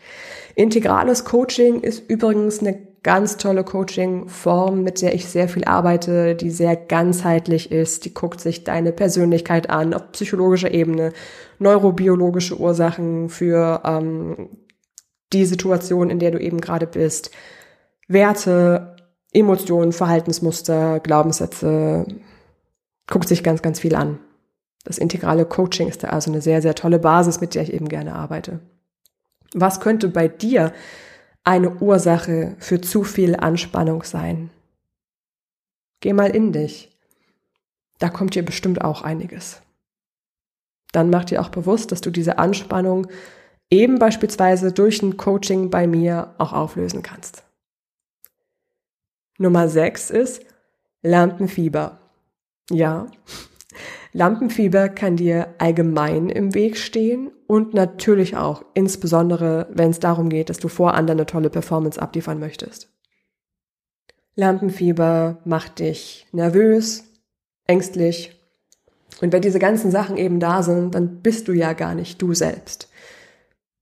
Integrales 0.55 1.25
Coaching 1.25 1.81
ist 1.83 2.09
übrigens 2.09 2.61
eine 2.61 2.89
ganz 3.03 3.37
tolle 3.37 3.65
Coaching-Form, 3.65 4.83
mit 4.83 5.03
der 5.03 5.15
ich 5.15 5.27
sehr 5.27 5.49
viel 5.49 5.65
arbeite, 5.65 6.35
die 6.35 6.51
sehr 6.51 6.75
ganzheitlich 6.75 7.71
ist. 7.71 8.05
Die 8.05 8.15
guckt 8.15 8.41
sich 8.41 8.65
deine 8.65 8.93
Persönlichkeit 8.93 9.71
an, 9.71 9.95
auf 9.95 10.13
psychologischer 10.13 10.73
Ebene, 10.73 11.13
neurobiologische 11.59 12.59
Ursachen 12.59 13.29
für 13.29 13.83
ähm, 13.85 14.59
die 15.33 15.45
Situation, 15.45 16.11
in 16.11 16.19
der 16.19 16.33
du 16.33 16.39
eben 16.39 16.61
gerade 16.61 16.87
bist, 16.87 17.31
Werte, 18.09 18.97
Emotionen, 19.33 19.93
Verhaltensmuster, 19.93 21.01
Glaubenssätze, 21.01 22.07
guckt 23.07 23.29
sich 23.29 23.43
ganz, 23.43 23.63
ganz 23.63 23.81
viel 23.81 23.95
an. 23.95 24.19
Das 24.85 24.99
integrale 24.99 25.45
Coaching 25.45 25.89
ist 25.89 26.03
da 26.03 26.09
also 26.09 26.31
eine 26.31 26.41
sehr, 26.41 26.63
sehr 26.63 26.75
tolle 26.75 26.99
Basis, 26.99 27.41
mit 27.41 27.55
der 27.55 27.63
ich 27.63 27.73
eben 27.73 27.89
gerne 27.89 28.15
arbeite. 28.15 28.61
Was 29.55 29.81
könnte 29.81 30.09
bei 30.09 30.29
dir 30.29 30.73
eine 31.45 31.71
Ursache 31.77 32.57
für 32.59 32.81
zu 32.81 33.05
viel 33.05 33.37
Anspannung 33.37 34.03
sein? 34.03 34.51
Geh 36.01 36.13
mal 36.13 36.31
in 36.31 36.53
dich. 36.53 36.97
Da 37.99 38.09
kommt 38.09 38.35
dir 38.35 38.45
bestimmt 38.45 38.83
auch 38.83 39.03
einiges. 39.03 39.61
Dann 40.93 41.11
mach 41.11 41.25
dir 41.25 41.43
auch 41.43 41.49
bewusst, 41.49 41.93
dass 41.93 42.01
du 42.01 42.11
diese 42.11 42.39
Anspannung 42.39 43.09
eben 43.71 43.99
beispielsweise 43.99 44.73
durch 44.73 45.03
ein 45.03 45.17
Coaching 45.17 45.71
bei 45.71 45.87
mir 45.87 46.35
auch 46.39 46.53
auflösen 46.53 47.03
kannst. 47.03 47.43
Nummer 49.39 49.69
6 49.69 50.11
ist 50.11 50.43
Lampenfieber. 51.03 51.99
Ja, 52.71 53.07
Lampenfieber 54.13 54.89
kann 54.89 55.17
dir 55.17 55.55
allgemein 55.59 56.29
im 56.29 56.55
Weg 56.55 56.77
stehen 56.77 57.31
und 57.47 57.75
natürlich 57.75 58.37
auch 58.37 58.65
insbesondere, 58.75 59.69
wenn 59.71 59.91
es 59.91 60.01
darum 60.01 60.29
geht, 60.29 60.51
dass 60.51 60.59
du 60.59 60.69
vor 60.69 60.95
anderen 60.95 61.19
eine 61.19 61.27
tolle 61.27 61.51
Performance 61.51 62.01
abliefern 62.01 62.39
möchtest. 62.39 62.89
Lampenfieber 64.35 65.39
macht 65.45 65.79
dich 65.79 66.27
nervös, 66.33 67.05
ängstlich. 67.67 68.35
Und 69.21 69.33
wenn 69.33 69.43
diese 69.43 69.59
ganzen 69.59 69.91
Sachen 69.91 70.17
eben 70.17 70.41
da 70.41 70.63
sind, 70.63 70.95
dann 70.95 71.23
bist 71.23 71.49
du 71.49 71.53
ja 71.53 71.73
gar 71.73 71.95
nicht 71.95 72.23
du 72.23 72.35
selbst. 72.35 72.89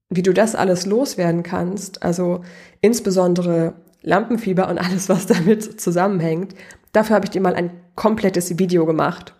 Wie 0.09 0.23
du 0.23 0.33
das 0.33 0.55
alles 0.55 0.85
loswerden 0.85 1.43
kannst, 1.43 2.03
also 2.03 2.41
insbesondere 2.81 3.73
Lampenfieber 4.01 4.69
und 4.69 4.77
alles, 4.77 5.09
was 5.09 5.25
damit 5.25 5.79
zusammenhängt, 5.79 6.55
dafür 6.91 7.15
habe 7.15 7.25
ich 7.25 7.31
dir 7.31 7.41
mal 7.41 7.55
ein 7.55 7.71
komplettes 7.95 8.57
Video 8.59 8.85
gemacht 8.85 9.33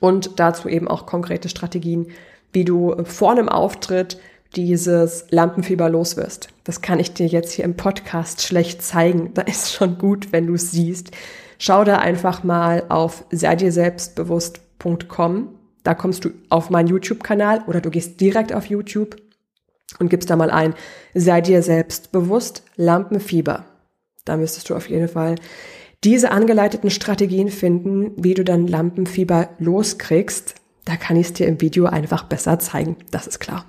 und 0.00 0.38
dazu 0.38 0.68
eben 0.68 0.88
auch 0.88 1.06
konkrete 1.06 1.48
Strategien, 1.48 2.08
wie 2.52 2.64
du 2.64 2.94
vor 3.04 3.32
einem 3.32 3.48
Auftritt 3.48 4.18
dieses 4.56 5.26
Lampenfieber 5.30 5.88
los 5.88 6.16
wirst. 6.16 6.48
Das 6.64 6.80
kann 6.80 7.00
ich 7.00 7.12
dir 7.12 7.26
jetzt 7.26 7.52
hier 7.52 7.64
im 7.64 7.76
Podcast 7.76 8.42
schlecht 8.42 8.82
zeigen. 8.82 9.34
Da 9.34 9.42
ist 9.42 9.72
schon 9.72 9.98
gut, 9.98 10.32
wenn 10.32 10.46
du 10.46 10.54
es 10.54 10.70
siehst. 10.70 11.10
Schau 11.58 11.84
da 11.84 11.98
einfach 11.98 12.44
mal 12.44 12.84
auf 12.88 13.24
sei 13.30 13.56
dir 13.56 13.72
selbstbewusst.com. 13.72 15.48
Da 15.82 15.94
kommst 15.94 16.24
du 16.24 16.30
auf 16.48 16.70
meinen 16.70 16.88
YouTube-Kanal 16.88 17.64
oder 17.66 17.80
du 17.80 17.90
gehst 17.90 18.20
direkt 18.20 18.52
auf 18.52 18.66
YouTube 18.66 19.16
und 19.98 20.08
gibst 20.08 20.30
da 20.30 20.36
mal 20.36 20.50
ein, 20.50 20.74
sei 21.14 21.40
dir 21.40 21.62
selbstbewusst 21.62 22.64
Lampenfieber. 22.76 23.64
Da 24.24 24.36
müsstest 24.36 24.70
du 24.70 24.74
auf 24.74 24.88
jeden 24.88 25.08
Fall 25.08 25.36
diese 26.02 26.30
angeleiteten 26.30 26.90
Strategien 26.90 27.48
finden, 27.48 28.12
wie 28.22 28.34
du 28.34 28.44
dann 28.44 28.66
Lampenfieber 28.66 29.50
loskriegst. 29.58 30.54
Da 30.84 30.96
kann 30.96 31.16
ich 31.16 31.28
es 31.28 31.32
dir 31.32 31.46
im 31.46 31.60
Video 31.60 31.86
einfach 31.86 32.24
besser 32.24 32.58
zeigen, 32.58 32.96
das 33.10 33.26
ist 33.26 33.38
klar. 33.38 33.64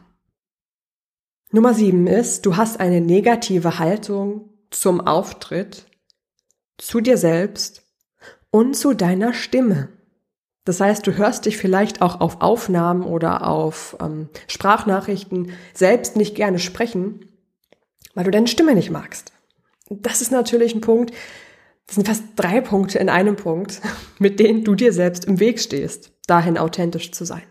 Nummer 1.52 1.74
sieben 1.74 2.08
ist, 2.08 2.46
du 2.46 2.58
hast 2.58 2.80
eine 2.80 3.00
negative 3.00 3.80
Haltung 3.80 4.50
zum 4.72 5.00
Auftritt, 5.00 5.86
zu 6.78 7.00
dir 7.00 7.18
selbst 7.18 7.84
und 8.52 8.76
zu 8.76 8.94
deiner 8.94 9.34
Stimme. 9.34 9.90
Das 10.66 10.82
heißt, 10.82 11.06
du 11.06 11.16
hörst 11.16 11.46
dich 11.46 11.58
vielleicht 11.58 12.02
auch 12.02 12.20
auf 12.20 12.42
Aufnahmen 12.42 13.04
oder 13.04 13.48
auf 13.48 13.96
ähm, 14.02 14.30
Sprachnachrichten 14.48 15.52
selbst 15.74 16.18
nicht 16.18 16.36
gerne 16.36 16.58
sprechen, 16.58 17.30
weil 18.16 18.26
du 18.26 18.32
deine 18.32 18.48
Stimme 18.48 18.74
nicht 18.74 18.90
magst. 18.90 19.32
Das 19.90 20.22
ist 20.22 20.32
natürlich 20.32 20.74
ein 20.74 20.82
Punkt, 20.82 21.14
das 21.86 21.96
sind 21.96 22.08
fast 22.08 22.24
drei 22.36 22.62
Punkte 22.62 22.98
in 22.98 23.10
einem 23.10 23.36
Punkt, 23.36 23.80
mit 24.20 24.40
denen 24.40 24.64
du 24.64 24.74
dir 24.74 24.92
selbst 24.92 25.26
im 25.26 25.40
Weg 25.40 25.60
stehst, 25.60 26.12
dahin 26.26 26.58
authentisch 26.58 27.12
zu 27.12 27.26
sein. 27.26 27.44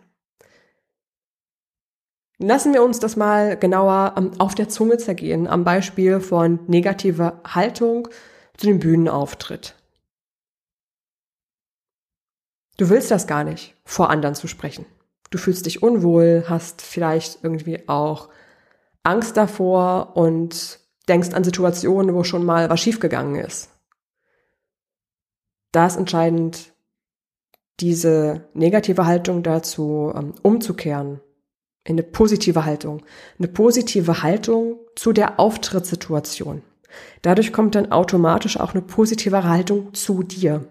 Lassen 2.38 2.74
wir 2.74 2.82
uns 2.82 2.98
das 2.98 3.14
mal 3.14 3.56
genauer 3.56 4.14
ähm, 4.18 4.32
auf 4.38 4.56
der 4.56 4.68
Zunge 4.68 4.98
zergehen, 4.98 5.46
am 5.46 5.62
Beispiel 5.62 6.18
von 6.18 6.58
negativer 6.66 7.40
Haltung 7.46 8.08
zu 8.56 8.66
dem 8.66 8.80
Bühnenauftritt. 8.80 9.76
Du 12.76 12.88
willst 12.88 13.10
das 13.10 13.26
gar 13.26 13.44
nicht, 13.44 13.74
vor 13.84 14.10
anderen 14.10 14.34
zu 14.34 14.48
sprechen. 14.48 14.86
Du 15.30 15.38
fühlst 15.38 15.66
dich 15.66 15.82
unwohl, 15.82 16.44
hast 16.48 16.82
vielleicht 16.82 17.42
irgendwie 17.42 17.88
auch 17.88 18.28
Angst 19.02 19.36
davor 19.36 20.16
und 20.16 20.80
denkst 21.08 21.34
an 21.34 21.44
Situationen, 21.44 22.14
wo 22.14 22.24
schon 22.24 22.44
mal 22.44 22.70
was 22.70 22.80
schiefgegangen 22.80 23.36
ist. 23.36 23.70
Da 25.72 25.86
ist 25.86 25.96
entscheidend, 25.96 26.72
diese 27.80 28.48
negative 28.54 29.06
Haltung 29.06 29.42
dazu 29.42 30.12
um, 30.14 30.34
umzukehren 30.42 31.20
in 31.84 31.96
eine 31.96 32.02
positive 32.02 32.64
Haltung. 32.64 33.02
Eine 33.38 33.48
positive 33.48 34.22
Haltung 34.22 34.78
zu 34.94 35.12
der 35.12 35.38
Auftrittssituation. 35.38 36.62
Dadurch 37.22 37.52
kommt 37.52 37.74
dann 37.74 37.92
automatisch 37.92 38.58
auch 38.58 38.72
eine 38.72 38.82
positive 38.82 39.44
Haltung 39.44 39.92
zu 39.94 40.22
dir. 40.22 40.68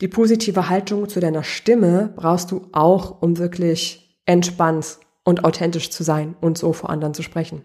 Die 0.00 0.08
positive 0.08 0.68
Haltung 0.68 1.08
zu 1.08 1.20
deiner 1.20 1.42
Stimme 1.42 2.12
brauchst 2.16 2.50
du 2.50 2.68
auch, 2.72 3.22
um 3.22 3.38
wirklich 3.38 4.20
entspannt 4.26 4.98
und 5.24 5.44
authentisch 5.44 5.90
zu 5.90 6.02
sein 6.02 6.36
und 6.40 6.58
so 6.58 6.72
vor 6.72 6.90
anderen 6.90 7.14
zu 7.14 7.22
sprechen. 7.22 7.64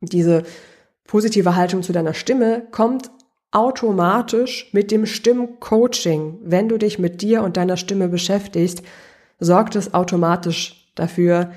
Diese 0.00 0.42
positive 1.04 1.56
Haltung 1.56 1.82
zu 1.82 1.92
deiner 1.92 2.14
Stimme 2.14 2.66
kommt 2.70 3.10
automatisch 3.52 4.70
mit 4.72 4.90
dem 4.90 5.06
Stimmcoaching. 5.06 6.38
Wenn 6.42 6.68
du 6.68 6.78
dich 6.78 6.98
mit 6.98 7.22
dir 7.22 7.42
und 7.42 7.56
deiner 7.56 7.76
Stimme 7.76 8.08
beschäftigst, 8.08 8.82
sorgt 9.40 9.74
es 9.76 9.94
automatisch 9.94 10.90
dafür, 10.94 11.50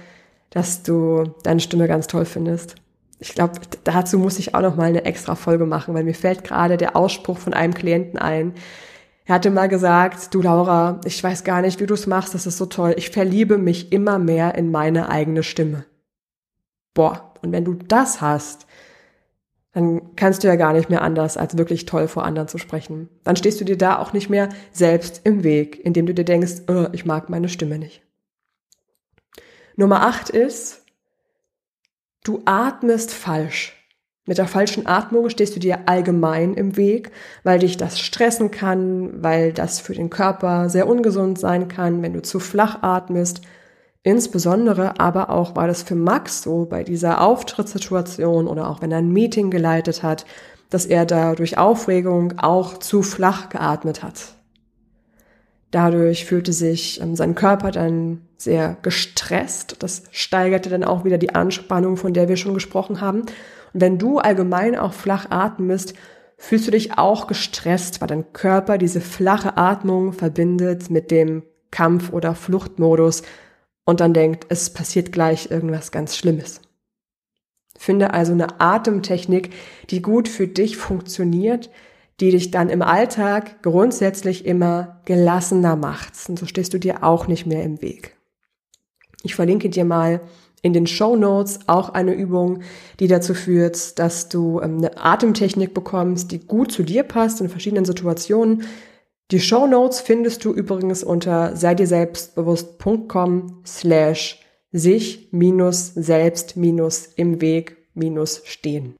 dass 0.50 0.84
du 0.84 1.36
deine 1.43 1.60
Stimme 1.60 1.88
ganz 1.88 2.08
toll 2.08 2.26
findest. 2.26 2.76
Ich 3.19 3.34
glaube, 3.34 3.54
dazu 3.84 4.17
muss 4.17 4.39
ich 4.39 4.56
auch 4.56 4.62
noch 4.62 4.76
mal 4.76 4.86
eine 4.86 5.06
extra 5.06 5.36
Folge 5.36 5.65
machen, 5.65 5.93
weil 5.93 6.04
mir 6.04 6.15
fällt 6.15 6.43
gerade 6.43 6.78
der 6.78 6.96
Ausspruch 6.96 7.38
von 7.38 7.54
einem 7.54 7.74
Klienten 7.74 8.17
ein, 8.17 8.54
er 9.25 9.36
hatte 9.36 9.51
mal 9.51 9.69
gesagt, 9.69 10.33
du 10.33 10.41
Laura, 10.41 10.99
ich 11.05 11.23
weiß 11.23 11.43
gar 11.43 11.62
nicht, 11.62 11.79
wie 11.79 11.86
du 11.86 11.93
es 11.93 12.07
machst, 12.07 12.33
das 12.33 12.45
ist 12.45 12.57
so 12.57 12.65
toll. 12.65 12.93
Ich 12.97 13.09
verliebe 13.09 13.57
mich 13.57 13.91
immer 13.91 14.19
mehr 14.19 14.55
in 14.55 14.69
meine 14.71 15.09
eigene 15.09 15.43
Stimme. 15.43 15.86
Boah, 16.93 17.33
und 17.41 17.51
wenn 17.51 17.65
du 17.65 17.73
das 17.73 18.21
hast, 18.21 18.67
dann 19.71 20.15
kannst 20.15 20.43
du 20.43 20.47
ja 20.47 20.55
gar 20.55 20.73
nicht 20.73 20.89
mehr 20.89 21.01
anders, 21.01 21.36
als 21.38 21.57
wirklich 21.57 21.86
toll 21.86 22.07
vor 22.07 22.25
anderen 22.25 22.47
zu 22.47 22.57
sprechen. 22.57 23.09
Dann 23.23 23.36
stehst 23.36 23.59
du 23.59 23.65
dir 23.65 23.77
da 23.77 23.97
auch 23.97 24.13
nicht 24.13 24.29
mehr 24.29 24.49
selbst 24.71 25.21
im 25.23 25.43
Weg, 25.43 25.83
indem 25.83 26.05
du 26.05 26.13
dir 26.13 26.25
denkst, 26.25 26.63
oh, 26.67 26.88
ich 26.91 27.05
mag 27.05 27.29
meine 27.29 27.49
Stimme 27.49 27.79
nicht. 27.79 28.03
Nummer 29.75 30.05
acht 30.05 30.29
ist, 30.29 30.83
du 32.23 32.41
atmest 32.45 33.12
falsch. 33.12 33.83
Mit 34.25 34.38
der 34.38 34.47
falschen 34.47 34.88
Atmung 34.88 35.29
stehst 35.29 35.53
du 35.55 35.59
dir 35.59 35.79
allgemein 35.88 36.53
im 36.53 36.77
Weg, 36.77 37.12
weil 37.43 37.59
dich 37.59 37.75
das 37.75 37.99
stressen 37.99 38.51
kann, 38.51 39.21
weil 39.21 39.51
das 39.51 39.81
für 39.81 39.93
den 39.93 40.09
Körper 40.09 40.69
sehr 40.69 40.88
ungesund 40.88 41.38
sein 41.38 41.67
kann, 41.67 42.01
wenn 42.01 42.13
du 42.13 42.21
zu 42.21 42.39
flach 42.39 42.83
atmest. 42.83 43.41
Insbesondere 44.01 44.99
aber 44.99 45.29
auch 45.29 45.57
war 45.57 45.67
das 45.67 45.83
für 45.83 45.95
Max 45.95 46.41
so 46.41 46.65
bei 46.65 46.86
dieser 46.86 47.19
Auftrittssituation 47.21 48.47
oder 48.47 48.69
auch 48.69 48.81
wenn 48.81 48.91
er 48.93 48.99
ein 48.99 49.12
Meeting 49.12 49.51
geleitet 49.51 50.03
hat, 50.03 50.25
dass 50.69 50.86
er 50.86 51.05
da 51.05 51.36
durch 51.36 51.57
Aufregung 51.57 52.39
auch 52.39 52.77
zu 52.77 53.01
flach 53.01 53.49
geatmet 53.49 54.03
hat. 54.03 54.36
Dadurch 55.73 56.25
fühlte 56.25 56.53
sich 56.53 57.01
ähm, 57.01 57.15
sein 57.15 57.33
Körper 57.33 57.71
dann 57.71 58.21
sehr 58.38 58.77
gestresst. 58.83 59.77
Das 59.79 60.03
steigerte 60.12 60.69
dann 60.69 60.83
auch 60.83 61.03
wieder 61.03 61.17
die 61.17 61.33
Anspannung, 61.33 61.97
von 61.97 62.13
der 62.13 62.29
wir 62.29 62.38
schon 62.38 62.53
gesprochen 62.53 63.01
haben. 63.01 63.21
Und 63.21 63.81
wenn 63.81 63.97
du 63.97 64.19
allgemein 64.19 64.77
auch 64.77 64.93
flach 64.93 65.31
atmest, 65.31 65.95
fühlst 66.38 66.67
du 66.67 66.71
dich 66.71 66.99
auch 66.99 67.25
gestresst, 67.25 68.01
weil 68.01 68.07
dein 68.07 68.33
Körper 68.33 68.77
diese 68.77 69.01
flache 69.01 69.57
Atmung 69.57 70.13
verbindet 70.13 70.91
mit 70.91 71.09
dem 71.09 71.41
Kampf- 71.71 72.13
oder 72.13 72.36
Fluchtmodus 72.36 73.23
und 73.83 73.99
dann 73.99 74.13
denkt, 74.13 74.45
es 74.49 74.69
passiert 74.69 75.12
gleich 75.12 75.49
irgendwas 75.49 75.91
ganz 75.91 76.15
Schlimmes. 76.15 76.62
Finde 77.79 78.13
also 78.13 78.33
eine 78.33 78.62
Atemtechnik, 78.62 79.49
die 79.89 80.03
gut 80.03 80.27
für 80.27 80.47
dich 80.47 80.77
funktioniert, 80.77 81.71
die 82.19 82.32
dich 82.32 82.52
dann 82.52 82.69
im 82.69 82.82
Alltag 82.82 83.62
grundsätzlich 83.63 84.45
immer 84.45 85.02
gelassener 85.06 85.76
macht. 85.76 86.13
Und 86.28 86.39
so 86.39 86.45
stehst 86.45 86.73
du 86.73 86.78
dir 86.78 87.04
auch 87.04 87.28
nicht 87.28 87.45
mehr 87.45 87.63
im 87.63 87.82
Weg. 87.82 88.15
Ich 89.23 89.36
verlinke 89.36 89.69
dir 89.69 89.86
mal 89.86 90.21
in 90.62 90.73
den 90.73 90.88
Show 90.88 91.15
Notes 91.15 91.60
auch 91.67 91.89
eine 91.89 92.13
Übung, 92.13 92.62
die 92.99 93.08
dazu 93.08 93.34
führt, 93.34 93.99
dass 93.99 94.30
du 94.30 94.62
ähm, 94.62 94.78
eine 94.78 94.97
Atemtechnik 94.97 95.73
bekommst, 95.73 96.32
die 96.32 96.39
gut 96.39 96.71
zu 96.71 96.84
dir 96.84 97.04
passt 97.04 97.41
in 97.41 97.49
verschiedenen 97.49 97.86
Situationen. 97.86 98.63
Die 99.32 99.41
Show 99.41 99.67
Notes 99.67 99.99
findest 99.99 100.45
du 100.45 100.54
übrigens 100.54 101.04
unter 101.04 101.56
sei 101.56 101.76
dir 101.76 101.88
selbstbewusst.com 101.88 103.62
slash 103.65 104.41
sich 104.71 105.30
minus 105.32 105.93
selbst 105.93 106.58
minus 106.58 107.08
im 107.15 107.41
Weg 107.41 107.78
minus 107.93 108.41
stehen. 108.45 108.95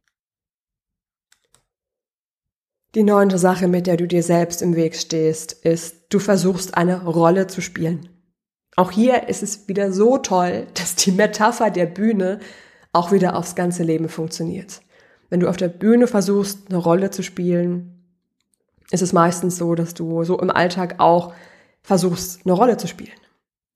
Die 2.96 3.04
neunte 3.04 3.40
Sache, 3.40 3.68
mit 3.68 3.88
der 3.88 3.98
du 3.98 4.08
dir 4.08 4.22
selbst 4.22 4.62
im 4.62 4.76
Weg 4.76 4.96
stehst, 4.96 5.54
ist, 5.54 5.96
du 6.10 6.20
versuchst 6.20 6.78
eine 6.78 7.04
Rolle 7.04 7.48
zu 7.48 7.60
spielen. 7.60 8.08
Auch 8.76 8.92
hier 8.92 9.30
ist 9.30 9.42
es 9.42 9.68
wieder 9.68 9.92
so 9.92 10.20
toll, 10.20 10.68
dass 10.76 10.96
die 10.96 11.12
Metapher 11.12 11.72
der 11.72 11.88
Bühne 11.88 12.40
auch 12.92 13.12
wieder 13.12 13.36
aufs 13.36 13.56
ganze 13.56 13.82
Leben 13.82 14.10
funktioniert. 14.10 14.82
Wenn 15.30 15.40
du 15.40 15.50
auf 15.50 15.58
der 15.58 15.70
Bühne 15.70 16.06
versuchst, 16.06 16.70
eine 16.70 16.78
Rolle 16.78 17.10
zu 17.10 17.24
spielen, 17.24 18.04
ist 18.92 19.02
es 19.02 19.14
meistens 19.14 19.58
so, 19.58 19.74
dass 19.74 19.96
du 19.96 20.24
so 20.24 20.40
im 20.40 20.52
Alltag 20.52 20.96
auch 21.00 21.34
versuchst, 21.82 22.42
eine 22.46 22.54
Rolle 22.54 22.78
zu 22.78 22.88
spielen. 22.88 23.18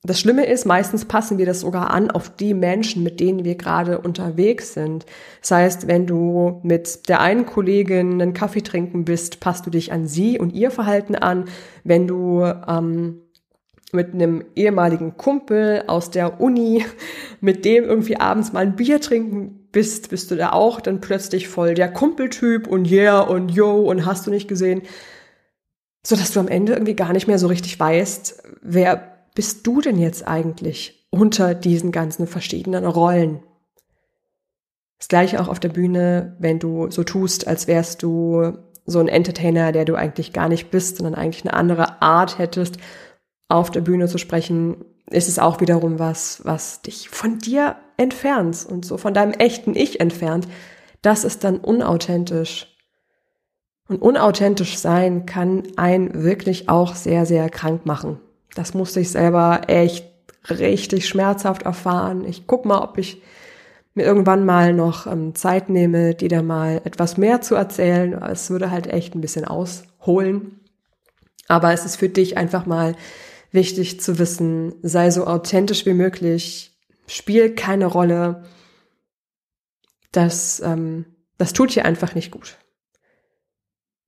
Das 0.03 0.19
Schlimme 0.19 0.45
ist, 0.45 0.65
meistens 0.65 1.05
passen 1.05 1.37
wir 1.37 1.45
das 1.45 1.61
sogar 1.61 1.89
an 1.89 2.11
auf 2.11 2.29
die 2.29 2.53
Menschen, 2.53 3.03
mit 3.03 3.19
denen 3.19 3.43
wir 3.43 3.55
gerade 3.55 3.99
unterwegs 3.99 4.73
sind. 4.73 5.05
Das 5.41 5.51
heißt, 5.51 5.87
wenn 5.87 6.05
du 6.05 6.61
mit 6.63 7.09
der 7.09 7.19
einen 7.19 7.45
Kollegin 7.45 8.21
einen 8.21 8.33
Kaffee 8.33 8.61
trinken 8.61 9.05
bist, 9.05 9.39
passt 9.39 9.65
du 9.65 9.71
dich 9.71 9.91
an 9.91 10.07
sie 10.07 10.39
und 10.39 10.53
ihr 10.53 10.69
Verhalten 10.69 11.15
an. 11.15 11.45
Wenn 11.83 12.07
du 12.07 12.43
ähm, 12.43 13.21
mit 13.91 14.13
einem 14.13 14.45
ehemaligen 14.55 15.17
Kumpel 15.17 15.83
aus 15.87 16.11
der 16.11 16.39
Uni, 16.39 16.85
mit 17.41 17.65
dem 17.65 17.83
irgendwie 17.83 18.17
abends 18.17 18.53
mal 18.53 18.59
ein 18.59 18.75
Bier 18.75 19.01
trinken 19.01 19.67
bist, 19.71 20.11
bist 20.11 20.29
du 20.29 20.35
da 20.35 20.51
auch 20.51 20.79
dann 20.79 21.01
plötzlich 21.01 21.47
voll 21.47 21.73
der 21.73 21.91
Kumpeltyp 21.91 22.67
und 22.67 22.89
yeah 22.89 23.21
und 23.21 23.49
yo 23.49 23.89
und 23.89 24.05
hast 24.05 24.27
du 24.27 24.31
nicht 24.31 24.47
gesehen, 24.47 24.83
so 26.05 26.15
dass 26.15 26.31
du 26.31 26.39
am 26.39 26.47
Ende 26.47 26.73
irgendwie 26.73 26.95
gar 26.95 27.13
nicht 27.13 27.27
mehr 27.27 27.39
so 27.39 27.47
richtig 27.47 27.79
weißt, 27.79 28.43
wer 28.61 29.16
bist 29.37 29.67
du 29.67 29.81
denn 29.81 29.99
jetzt 29.99 30.27
eigentlich 30.27 31.07
unter 31.11 31.53
diesen 31.53 31.91
ganzen 31.91 32.25
verschiedenen 32.25 32.87
Rollen? 32.87 33.43
Das 34.97 35.09
gleiche 35.09 35.39
auch 35.39 35.47
auf 35.47 35.59
der 35.59 35.69
Bühne, 35.69 36.35
wenn 36.39 36.57
du 36.57 36.89
so 36.89 37.03
tust, 37.03 37.47
als 37.47 37.67
wärst 37.67 38.01
du 38.01 38.57
so 38.87 38.97
ein 38.97 39.07
Entertainer, 39.07 39.71
der 39.71 39.85
du 39.85 39.93
eigentlich 39.93 40.33
gar 40.33 40.49
nicht 40.49 40.71
bist, 40.71 40.97
sondern 40.97 41.13
eigentlich 41.13 41.45
eine 41.45 41.53
andere 41.53 42.01
Art 42.01 42.39
hättest, 42.39 42.77
auf 43.47 43.69
der 43.69 43.81
Bühne 43.81 44.07
zu 44.07 44.17
sprechen, 44.17 44.83
ist 45.07 45.27
es 45.29 45.37
auch 45.37 45.61
wiederum 45.61 45.99
was, 45.99 46.43
was 46.43 46.81
dich 46.81 47.09
von 47.09 47.37
dir 47.37 47.75
entfernt 47.95 48.65
und 48.67 48.85
so 48.85 48.97
von 48.97 49.13
deinem 49.13 49.33
echten 49.33 49.75
Ich 49.75 49.99
entfernt. 49.99 50.47
Das 51.03 51.23
ist 51.23 51.43
dann 51.43 51.59
unauthentisch. 51.59 52.75
Und 53.87 54.01
unauthentisch 54.01 54.79
sein 54.79 55.27
kann 55.27 55.61
einen 55.75 56.23
wirklich 56.23 56.69
auch 56.69 56.95
sehr, 56.95 57.27
sehr 57.27 57.51
krank 57.51 57.85
machen. 57.85 58.19
Das 58.57 58.73
musste 58.73 58.99
ich 58.99 59.11
selber 59.11 59.61
echt 59.67 60.11
richtig 60.49 61.07
schmerzhaft 61.07 61.61
erfahren. 61.61 62.25
Ich 62.25 62.47
guck 62.47 62.65
mal, 62.65 62.81
ob 62.81 62.97
ich 62.97 63.21
mir 63.93 64.03
irgendwann 64.03 64.45
mal 64.45 64.73
noch 64.73 65.05
ähm, 65.05 65.35
Zeit 65.35 65.69
nehme, 65.69 66.15
dir 66.15 66.29
da 66.29 66.41
mal 66.41 66.81
etwas 66.83 67.17
mehr 67.17 67.41
zu 67.41 67.53
erzählen. 67.53 68.13
Es 68.13 68.49
würde 68.49 68.71
halt 68.71 68.87
echt 68.87 69.13
ein 69.13 69.21
bisschen 69.21 69.45
ausholen. 69.45 70.59
Aber 71.47 71.71
es 71.71 71.85
ist 71.85 71.97
für 71.97 72.09
dich 72.09 72.35
einfach 72.35 72.65
mal 72.65 72.95
wichtig 73.51 74.01
zu 74.01 74.17
wissen, 74.17 74.73
sei 74.81 75.11
so 75.11 75.27
authentisch 75.27 75.85
wie 75.85 75.93
möglich, 75.93 76.75
spiel 77.05 77.53
keine 77.53 77.85
Rolle. 77.85 78.43
Das, 80.11 80.61
ähm, 80.61 81.05
das 81.37 81.53
tut 81.53 81.75
dir 81.75 81.85
einfach 81.85 82.15
nicht 82.15 82.31
gut. 82.31 82.57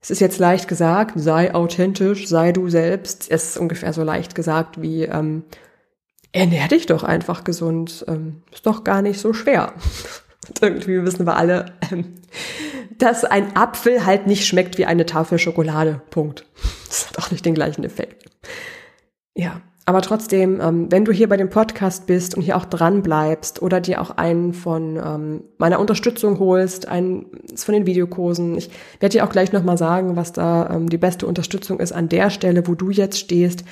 Es 0.02 0.12
ist 0.12 0.22
jetzt 0.22 0.40
leicht 0.40 0.68
gesagt, 0.68 1.14
sei 1.16 1.54
authentisch, 1.54 2.28
sei 2.28 2.52
du 2.52 2.70
selbst. 2.70 3.30
Es 3.30 3.50
ist 3.50 3.58
ungefähr 3.58 3.92
so 3.94 4.04
leicht 4.04 4.34
gesagt 4.34 4.82
wie, 4.82 5.04
ähm, 5.04 5.44
ernähr 6.32 6.68
dich 6.68 6.86
doch 6.86 7.04
einfach 7.04 7.44
gesund. 7.44 8.06
Ähm, 8.08 8.44
ist 8.52 8.66
doch 8.66 8.84
gar 8.84 9.02
nicht 9.02 9.20
so 9.20 9.34
schwer. 9.34 9.74
Irgendwie 10.62 11.04
wissen 11.04 11.26
wir 11.26 11.36
alle, 11.36 11.74
ähm, 11.92 12.16
dass 12.98 13.26
ein 13.26 13.56
Apfel 13.56 14.06
halt 14.06 14.26
nicht 14.26 14.48
schmeckt 14.48 14.78
wie 14.78 14.86
eine 14.86 15.06
Tafel 15.06 15.38
Schokolade. 15.38 16.02
Punkt. 16.10 16.46
Das 16.88 17.10
hat 17.10 17.20
auch 17.20 17.32
nicht 17.32 17.46
den 17.46 17.54
gleichen 17.54 17.84
Effekt. 17.84 18.26
Ja, 19.36 19.62
aber 19.90 20.04
trotzdem, 20.04 20.62
ähm, 20.62 20.92
wenn 20.92 21.04
du 21.04 21.12
hier 21.12 21.28
bei 21.28 21.36
dem 21.36 21.50
Podcast 21.50 22.06
bist 22.06 22.36
und 22.36 22.44
hier 22.44 22.58
auch 22.58 22.66
dran 22.66 23.02
bleibst 23.02 23.60
oder 23.60 23.82
dir 23.82 24.02
auch 24.02 24.12
einen 24.12 24.54
von 24.54 24.98
ähm, 25.04 25.44
meiner 25.58 25.80
Unterstützung 25.80 26.38
holst, 26.38 26.88
einen 26.88 27.26
von 27.56 27.74
den 27.74 27.88
Videokursen, 27.88 28.56
ich 28.56 28.70
werde 29.00 29.14
dir 29.14 29.26
auch 29.26 29.32
gleich 29.32 29.52
nochmal 29.52 29.80
sagen, 29.80 30.16
was 30.16 30.32
da 30.32 30.70
ähm, 30.70 30.90
die 30.90 31.00
beste 31.00 31.26
Unterstützung 31.26 31.80
ist 31.80 31.92
an 31.92 32.08
der 32.08 32.30
Stelle, 32.30 32.68
wo 32.68 32.76
du 32.76 32.92
jetzt 32.92 33.18
stehst, 33.18 33.64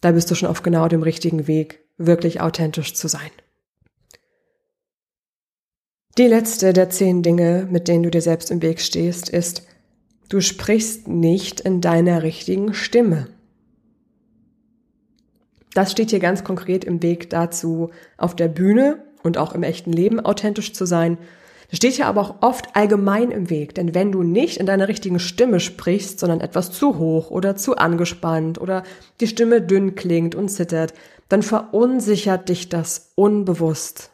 da 0.00 0.12
bist 0.12 0.30
du 0.30 0.34
schon 0.34 0.48
auf 0.48 0.62
genau 0.62 0.88
dem 0.88 1.02
richtigen 1.02 1.46
Weg 1.46 1.80
wirklich 1.98 2.40
authentisch 2.40 2.94
zu 2.94 3.06
sein. 3.06 3.30
Die 6.16 6.28
letzte 6.28 6.72
der 6.72 6.88
zehn 6.88 7.22
Dinge, 7.22 7.68
mit 7.70 7.88
denen 7.88 8.04
du 8.04 8.10
dir 8.10 8.22
selbst 8.22 8.50
im 8.50 8.62
Weg 8.62 8.80
stehst, 8.80 9.28
ist, 9.28 9.64
du 10.30 10.40
sprichst 10.40 11.08
nicht 11.08 11.60
in 11.60 11.82
deiner 11.82 12.22
richtigen 12.22 12.72
Stimme. 12.72 13.26
Das 15.74 15.92
steht 15.92 16.10
hier 16.10 16.20
ganz 16.20 16.44
konkret 16.44 16.84
im 16.84 17.02
Weg 17.02 17.30
dazu, 17.30 17.90
auf 18.16 18.34
der 18.34 18.48
Bühne 18.48 19.04
und 19.22 19.38
auch 19.38 19.54
im 19.54 19.62
echten 19.62 19.92
Leben 19.92 20.20
authentisch 20.20 20.72
zu 20.72 20.86
sein. 20.86 21.18
Das 21.70 21.76
steht 21.76 21.94
hier 21.94 22.06
aber 22.06 22.22
auch 22.22 22.34
oft 22.40 22.74
allgemein 22.74 23.30
im 23.30 23.50
Weg, 23.50 23.74
denn 23.74 23.94
wenn 23.94 24.10
du 24.10 24.22
nicht 24.22 24.56
in 24.56 24.64
deiner 24.64 24.88
richtigen 24.88 25.18
Stimme 25.18 25.60
sprichst, 25.60 26.18
sondern 26.18 26.40
etwas 26.40 26.72
zu 26.72 26.98
hoch 26.98 27.30
oder 27.30 27.56
zu 27.56 27.76
angespannt 27.76 28.58
oder 28.58 28.84
die 29.20 29.26
Stimme 29.26 29.60
dünn 29.60 29.94
klingt 29.94 30.34
und 30.34 30.48
zittert, 30.48 30.94
dann 31.28 31.42
verunsichert 31.42 32.48
dich 32.48 32.70
das 32.70 33.12
unbewusst. 33.16 34.10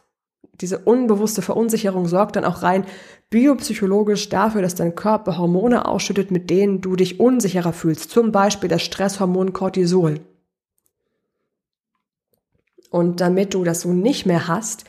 Diese 0.59 0.79
unbewusste 0.79 1.41
Verunsicherung 1.41 2.07
sorgt 2.07 2.35
dann 2.35 2.45
auch 2.45 2.61
rein 2.61 2.85
biopsychologisch 3.29 4.29
dafür, 4.29 4.61
dass 4.61 4.75
dein 4.75 4.95
Körper 4.95 5.37
Hormone 5.37 5.85
ausschüttet, 5.85 6.31
mit 6.31 6.49
denen 6.49 6.81
du 6.81 6.95
dich 6.95 7.19
unsicherer 7.19 7.73
fühlst. 7.73 8.09
Zum 8.09 8.31
Beispiel 8.31 8.69
das 8.69 8.81
Stresshormon 8.81 9.53
Cortisol. 9.53 10.19
Und 12.95 13.19
damit 13.19 13.53
du 13.53 13.65
das 13.65 13.81
so 13.81 13.91
nicht 13.91 14.25
mehr 14.25 14.47
hast, 14.47 14.85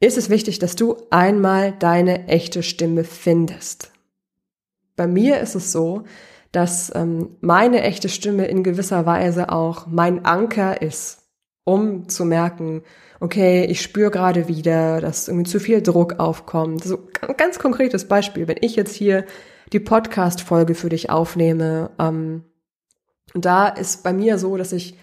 ist 0.00 0.16
es 0.16 0.30
wichtig, 0.30 0.58
dass 0.58 0.74
du 0.74 0.96
einmal 1.10 1.72
deine 1.72 2.26
echte 2.28 2.62
Stimme 2.62 3.04
findest. 3.04 3.92
Bei 4.96 5.06
mir 5.06 5.38
ist 5.40 5.54
es 5.54 5.70
so, 5.70 6.04
dass 6.50 6.90
ähm, 6.94 7.36
meine 7.42 7.82
echte 7.82 8.08
Stimme 8.08 8.46
in 8.46 8.62
gewisser 8.62 9.04
Weise 9.04 9.50
auch 9.50 9.86
mein 9.86 10.24
Anker 10.24 10.80
ist 10.80 11.18
um 11.64 12.08
zu 12.08 12.24
merken, 12.24 12.82
okay, 13.20 13.64
ich 13.66 13.82
spüre 13.82 14.10
gerade 14.10 14.48
wieder, 14.48 15.00
dass 15.00 15.28
irgendwie 15.28 15.50
zu 15.50 15.60
viel 15.60 15.82
Druck 15.82 16.18
aufkommt. 16.18 16.82
So 16.82 17.08
ein 17.20 17.36
ganz 17.36 17.58
konkretes 17.58 18.08
Beispiel, 18.08 18.48
wenn 18.48 18.56
ich 18.60 18.76
jetzt 18.76 18.94
hier 18.94 19.26
die 19.72 19.80
Podcast-Folge 19.80 20.74
für 20.74 20.88
dich 20.88 21.10
aufnehme, 21.10 21.90
ähm, 21.98 22.44
da 23.34 23.68
ist 23.68 24.02
bei 24.02 24.12
mir 24.12 24.38
so, 24.38 24.56
dass 24.56 24.72
ich 24.72 24.96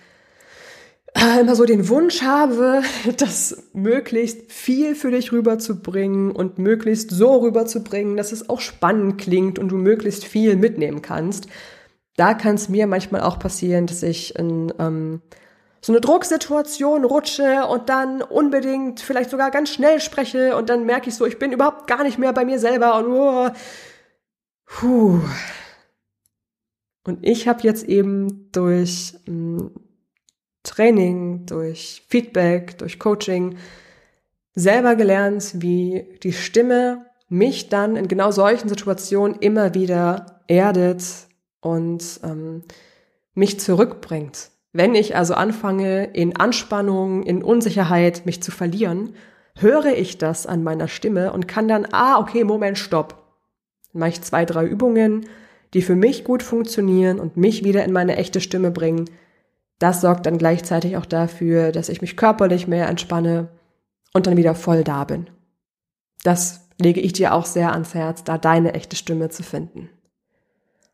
immer 1.40 1.56
so 1.56 1.66
den 1.66 1.90
Wunsch 1.90 2.22
habe, 2.22 2.82
das 3.18 3.70
möglichst 3.74 4.52
viel 4.52 4.96
für 4.96 5.12
dich 5.12 5.32
rüberzubringen 5.32 6.32
und 6.32 6.60
möglichst 6.60 7.12
so 7.12 7.38
rüberzubringen, 7.38 8.18
dass 8.18 8.32
es 8.32 8.50
auch 8.50 8.60
spannend 8.60 9.20
klingt 9.20 9.60
und 9.60 9.70
du 9.70 9.78
möglichst 9.78 10.26
viel 10.26 10.56
mitnehmen 10.56 11.02
kannst. 11.02 11.48
Da 12.16 12.34
kann 12.34 12.56
es 12.56 12.70
mir 12.70 12.86
manchmal 12.86 13.22
auch 13.22 13.40
passieren, 13.40 13.88
dass 13.88 14.04
ich 14.04 14.36
in 14.38 14.74
ähm, 14.78 15.22
so 15.82 15.94
eine 15.94 16.02
Drucksituation 16.02 17.06
rutsche 17.06 17.66
und 17.66 17.88
dann 17.90 18.22
unbedingt 18.22 19.00
vielleicht 19.00 19.30
sogar 19.30 19.52
ganz 19.52 19.70
schnell 19.70 20.02
spreche 20.02 20.58
und 20.58 20.70
dann 20.70 20.86
merke 20.86 21.10
ich 21.10 21.16
so, 21.16 21.26
ich 21.26 21.40
bin 21.40 21.54
überhaupt 21.54 21.88
gar 21.88 22.04
nicht 22.04 22.20
mehr 22.20 22.34
bei 22.34 22.44
mir 22.44 22.60
selber 22.60 22.98
und 22.98 23.08
oh, 23.08 23.50
puh. 24.66 25.22
Und 27.06 27.26
ich 27.26 27.48
habe 27.48 27.62
jetzt 27.64 27.86
eben 27.86 28.52
durch 28.52 29.16
ähm, 29.26 29.72
Training, 30.64 31.46
durch 31.46 32.04
Feedback, 32.08 32.78
durch 32.78 33.00
Coaching 33.00 33.58
selber 34.56 34.96
gelernt, 34.96 35.54
wie 35.56 36.18
die 36.24 36.34
Stimme 36.34 37.06
mich 37.30 37.70
dann 37.70 37.96
in 37.96 38.08
genau 38.08 38.32
solchen 38.32 38.70
Situationen 38.70 39.38
immer 39.40 39.74
wieder 39.74 40.42
erdet 40.48 41.04
und 41.62 42.20
ähm, 42.24 42.64
mich 43.34 43.60
zurückbringt 43.60 44.50
wenn 44.72 44.96
ich 44.96 45.16
also 45.16 45.34
anfange, 45.34 46.06
in 46.14 46.36
Anspannung, 46.36 47.24
in 47.24 47.44
Unsicherheit 47.44 48.26
mich 48.26 48.44
zu 48.44 48.52
verlieren, 48.52 49.16
höre 49.56 49.98
ich 49.98 50.18
das 50.18 50.46
an 50.46 50.64
meiner 50.64 50.88
Stimme 50.88 51.34
und 51.34 51.48
kann 51.48 51.68
dann, 51.68 51.88
ah, 51.92 52.20
okay, 52.20 52.44
Moment, 52.44 52.78
stopp. 52.78 53.24
Dann 53.92 54.00
mache 54.02 54.10
ich 54.12 54.22
zwei, 54.22 54.46
drei 54.46 54.66
Übungen, 54.66 55.26
die 55.74 55.82
für 55.82 55.96
mich 55.96 56.24
gut 56.24 56.44
funktionieren 56.44 57.20
und 57.20 57.36
mich 57.36 57.64
wieder 57.64 57.84
in 57.84 57.92
meine 57.92 58.16
echte 58.16 58.42
Stimme 58.42 58.72
bringen. 58.72 59.06
Das 59.80 60.02
sorgt 60.02 60.26
dann 60.26 60.38
gleichzeitig 60.38 60.98
auch 60.98 61.06
dafür, 61.06 61.72
dass 61.72 61.90
ich 61.90 62.02
mich 62.02 62.18
körperlich 62.18 62.68
mehr 62.68 62.88
entspanne 62.90 63.48
und 64.14 64.28
dann 64.28 64.38
wieder 64.38 64.56
voll 64.56 64.84
da 64.84 65.06
bin. 65.06 65.30
Das 66.24 66.68
lege 66.80 67.00
ich 67.00 67.14
dir 67.14 67.34
auch 67.34 67.46
sehr 67.46 67.72
ans 67.72 67.94
Herz, 67.94 68.24
da 68.24 68.38
deine 68.38 68.74
echte 68.74 68.96
Stimme 68.96 69.30
zu 69.30 69.42
finden. 69.42 69.90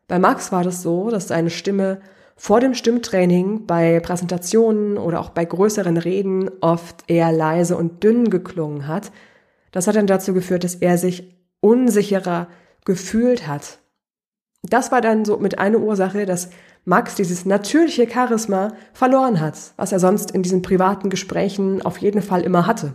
Bei 0.08 0.18
Max 0.18 0.52
war 0.52 0.62
das 0.62 0.82
so, 0.82 1.10
dass 1.10 1.28
seine 1.28 1.50
Stimme 1.50 2.00
vor 2.36 2.60
dem 2.60 2.74
Stimmtraining 2.74 3.66
bei 3.66 3.98
Präsentationen 4.00 4.98
oder 4.98 5.20
auch 5.20 5.30
bei 5.30 5.44
größeren 5.44 5.96
Reden 5.96 6.50
oft 6.60 7.04
eher 7.08 7.32
leise 7.32 7.76
und 7.76 8.04
dünn 8.04 8.30
geklungen 8.30 8.86
hat. 8.86 9.10
Das 9.72 9.86
hat 9.86 9.96
dann 9.96 10.06
dazu 10.06 10.34
geführt, 10.34 10.62
dass 10.62 10.76
er 10.76 10.98
sich 10.98 11.34
unsicherer 11.60 12.48
gefühlt 12.84 13.48
hat. 13.48 13.78
Das 14.68 14.92
war 14.92 15.00
dann 15.00 15.24
so 15.24 15.38
mit 15.38 15.58
einer 15.58 15.78
Ursache, 15.78 16.26
dass 16.26 16.50
Max 16.84 17.14
dieses 17.16 17.44
natürliche 17.44 18.08
Charisma 18.08 18.72
verloren 18.92 19.40
hat, 19.40 19.56
was 19.76 19.92
er 19.92 19.98
sonst 19.98 20.30
in 20.30 20.42
diesen 20.42 20.62
privaten 20.62 21.10
Gesprächen 21.10 21.82
auf 21.82 21.98
jeden 21.98 22.22
Fall 22.22 22.42
immer 22.42 22.66
hatte. 22.66 22.94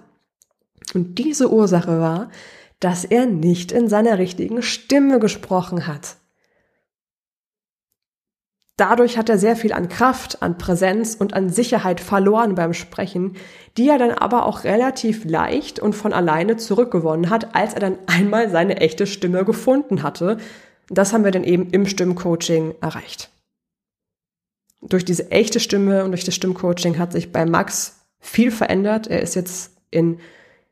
Und 0.93 1.17
diese 1.17 1.51
Ursache 1.51 1.99
war, 1.99 2.29
dass 2.79 3.05
er 3.05 3.25
nicht 3.25 3.71
in 3.71 3.87
seiner 3.87 4.17
richtigen 4.17 4.61
Stimme 4.61 5.19
gesprochen 5.19 5.87
hat. 5.87 6.17
Dadurch 8.77 9.17
hat 9.17 9.29
er 9.29 9.37
sehr 9.37 9.55
viel 9.55 9.73
an 9.73 9.89
Kraft, 9.89 10.41
an 10.41 10.57
Präsenz 10.57 11.13
und 11.13 11.35
an 11.35 11.49
Sicherheit 11.49 11.99
verloren 11.99 12.55
beim 12.55 12.73
Sprechen, 12.73 13.35
die 13.77 13.87
er 13.87 13.99
dann 13.99 14.09
aber 14.09 14.47
auch 14.47 14.63
relativ 14.63 15.23
leicht 15.23 15.79
und 15.79 15.93
von 15.93 16.13
alleine 16.13 16.57
zurückgewonnen 16.57 17.29
hat, 17.29 17.53
als 17.55 17.75
er 17.75 17.79
dann 17.79 17.99
einmal 18.07 18.49
seine 18.49 18.77
echte 18.77 19.05
Stimme 19.05 19.45
gefunden 19.45 20.01
hatte. 20.01 20.37
Das 20.89 21.13
haben 21.13 21.23
wir 21.23 21.31
dann 21.31 21.43
eben 21.43 21.69
im 21.71 21.85
Stimmcoaching 21.85 22.75
erreicht. 22.81 23.29
durch 24.81 25.05
diese 25.05 25.29
echte 25.31 25.59
Stimme 25.59 26.03
und 26.03 26.11
durch 26.11 26.23
das 26.23 26.35
Stimmcoaching 26.35 26.97
hat 26.97 27.11
sich 27.11 27.31
bei 27.31 27.45
Max 27.45 28.01
viel 28.19 28.51
verändert. 28.51 29.07
Er 29.07 29.21
ist 29.21 29.35
jetzt 29.35 29.77
in 29.91 30.19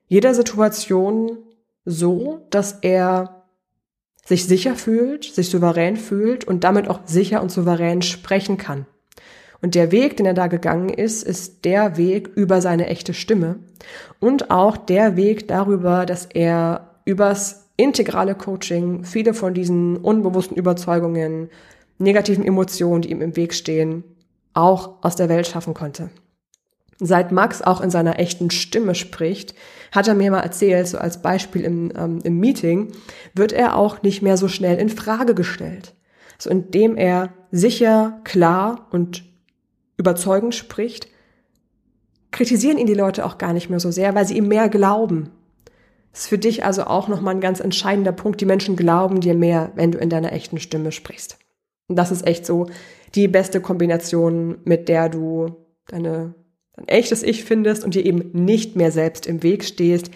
jeder 0.07 0.33
Situation 0.33 1.37
so, 1.85 2.45
dass 2.49 2.79
er 2.81 3.45
sich 4.25 4.45
sicher 4.45 4.75
fühlt, 4.75 5.23
sich 5.23 5.49
souverän 5.49 5.97
fühlt 5.97 6.43
und 6.45 6.63
damit 6.63 6.87
auch 6.87 7.01
sicher 7.05 7.41
und 7.41 7.51
souverän 7.51 8.01
sprechen 8.01 8.57
kann. 8.57 8.85
Und 9.61 9.75
der 9.75 9.91
Weg, 9.91 10.17
den 10.17 10.25
er 10.25 10.33
da 10.33 10.47
gegangen 10.47 10.89
ist, 10.89 11.23
ist 11.23 11.65
der 11.65 11.97
Weg 11.97 12.29
über 12.35 12.61
seine 12.61 12.87
echte 12.87 13.13
Stimme 13.13 13.59
und 14.19 14.51
auch 14.51 14.77
der 14.77 15.15
Weg 15.15 15.47
darüber, 15.47 16.05
dass 16.05 16.25
er 16.25 16.95
übers 17.05 17.68
integrale 17.79 18.35
Coaching 18.35 19.05
viele 19.05 19.33
von 19.33 19.53
diesen 19.53 19.97
unbewussten 19.97 20.57
Überzeugungen, 20.57 21.49
negativen 21.97 22.45
Emotionen, 22.45 23.01
die 23.01 23.11
ihm 23.11 23.21
im 23.21 23.37
Weg 23.37 23.53
stehen, 23.53 24.03
auch 24.53 25.01
aus 25.01 25.15
der 25.15 25.29
Welt 25.29 25.47
schaffen 25.47 25.73
konnte. 25.73 26.09
Seit 26.99 27.31
Max 27.31 27.61
auch 27.61 27.79
in 27.79 27.89
seiner 27.89 28.19
echten 28.19 28.51
Stimme 28.51 28.95
spricht, 28.95 29.55
hat 29.93 30.09
er 30.09 30.15
mir 30.15 30.29
mal 30.29 30.41
erzählt, 30.41 30.87
so 30.89 30.97
als 30.97 31.21
Beispiel 31.21 31.61
im, 31.61 31.93
ähm, 31.95 32.19
im 32.23 32.37
Meeting, 32.39 32.91
wird 33.33 33.53
er 33.53 33.77
auch 33.77 34.01
nicht 34.01 34.21
mehr 34.21 34.35
so 34.35 34.49
schnell 34.49 34.77
in 34.77 34.89
Frage 34.89 35.33
gestellt. 35.33 35.95
So 36.37 36.49
indem 36.49 36.97
er 36.97 37.29
sicher, 37.51 38.19
klar 38.25 38.87
und 38.91 39.23
überzeugend 39.95 40.53
spricht, 40.53 41.07
kritisieren 42.31 42.77
ihn 42.77 42.87
die 42.87 42.93
Leute 42.93 43.25
auch 43.25 43.37
gar 43.37 43.53
nicht 43.53 43.69
mehr 43.69 43.79
so 43.79 43.91
sehr, 43.91 44.13
weil 44.15 44.27
sie 44.27 44.35
ihm 44.35 44.49
mehr 44.49 44.67
glauben. 44.67 45.31
Ist 46.13 46.27
für 46.27 46.37
dich 46.37 46.65
also 46.65 46.83
auch 46.83 47.07
nochmal 47.07 47.35
ein 47.35 47.41
ganz 47.41 47.59
entscheidender 47.59 48.11
Punkt. 48.11 48.41
Die 48.41 48.45
Menschen 48.45 48.75
glauben 48.75 49.21
dir 49.21 49.35
mehr, 49.35 49.71
wenn 49.75 49.91
du 49.91 49.99
in 49.99 50.09
deiner 50.09 50.33
echten 50.33 50.59
Stimme 50.59 50.91
sprichst. 50.91 51.37
Und 51.87 51.95
das 51.95 52.11
ist 52.11 52.25
echt 52.25 52.45
so 52.45 52.67
die 53.15 53.27
beste 53.27 53.61
Kombination, 53.61 54.59
mit 54.63 54.89
der 54.89 55.09
du 55.09 55.55
deine, 55.87 56.35
dein 56.73 56.87
echtes 56.87 57.23
Ich 57.23 57.43
findest 57.43 57.83
und 57.83 57.95
dir 57.95 58.05
eben 58.05 58.31
nicht 58.33 58.75
mehr 58.75 58.91
selbst 58.91 59.25
im 59.27 59.43
Weg 59.43 59.63
stehst 59.63 60.11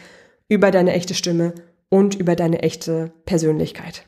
über 0.48 0.72
deine 0.72 0.94
echte 0.94 1.14
Stimme 1.14 1.54
und 1.90 2.16
über 2.16 2.36
deine 2.36 2.62
echte 2.62 3.12
Persönlichkeit. 3.26 4.06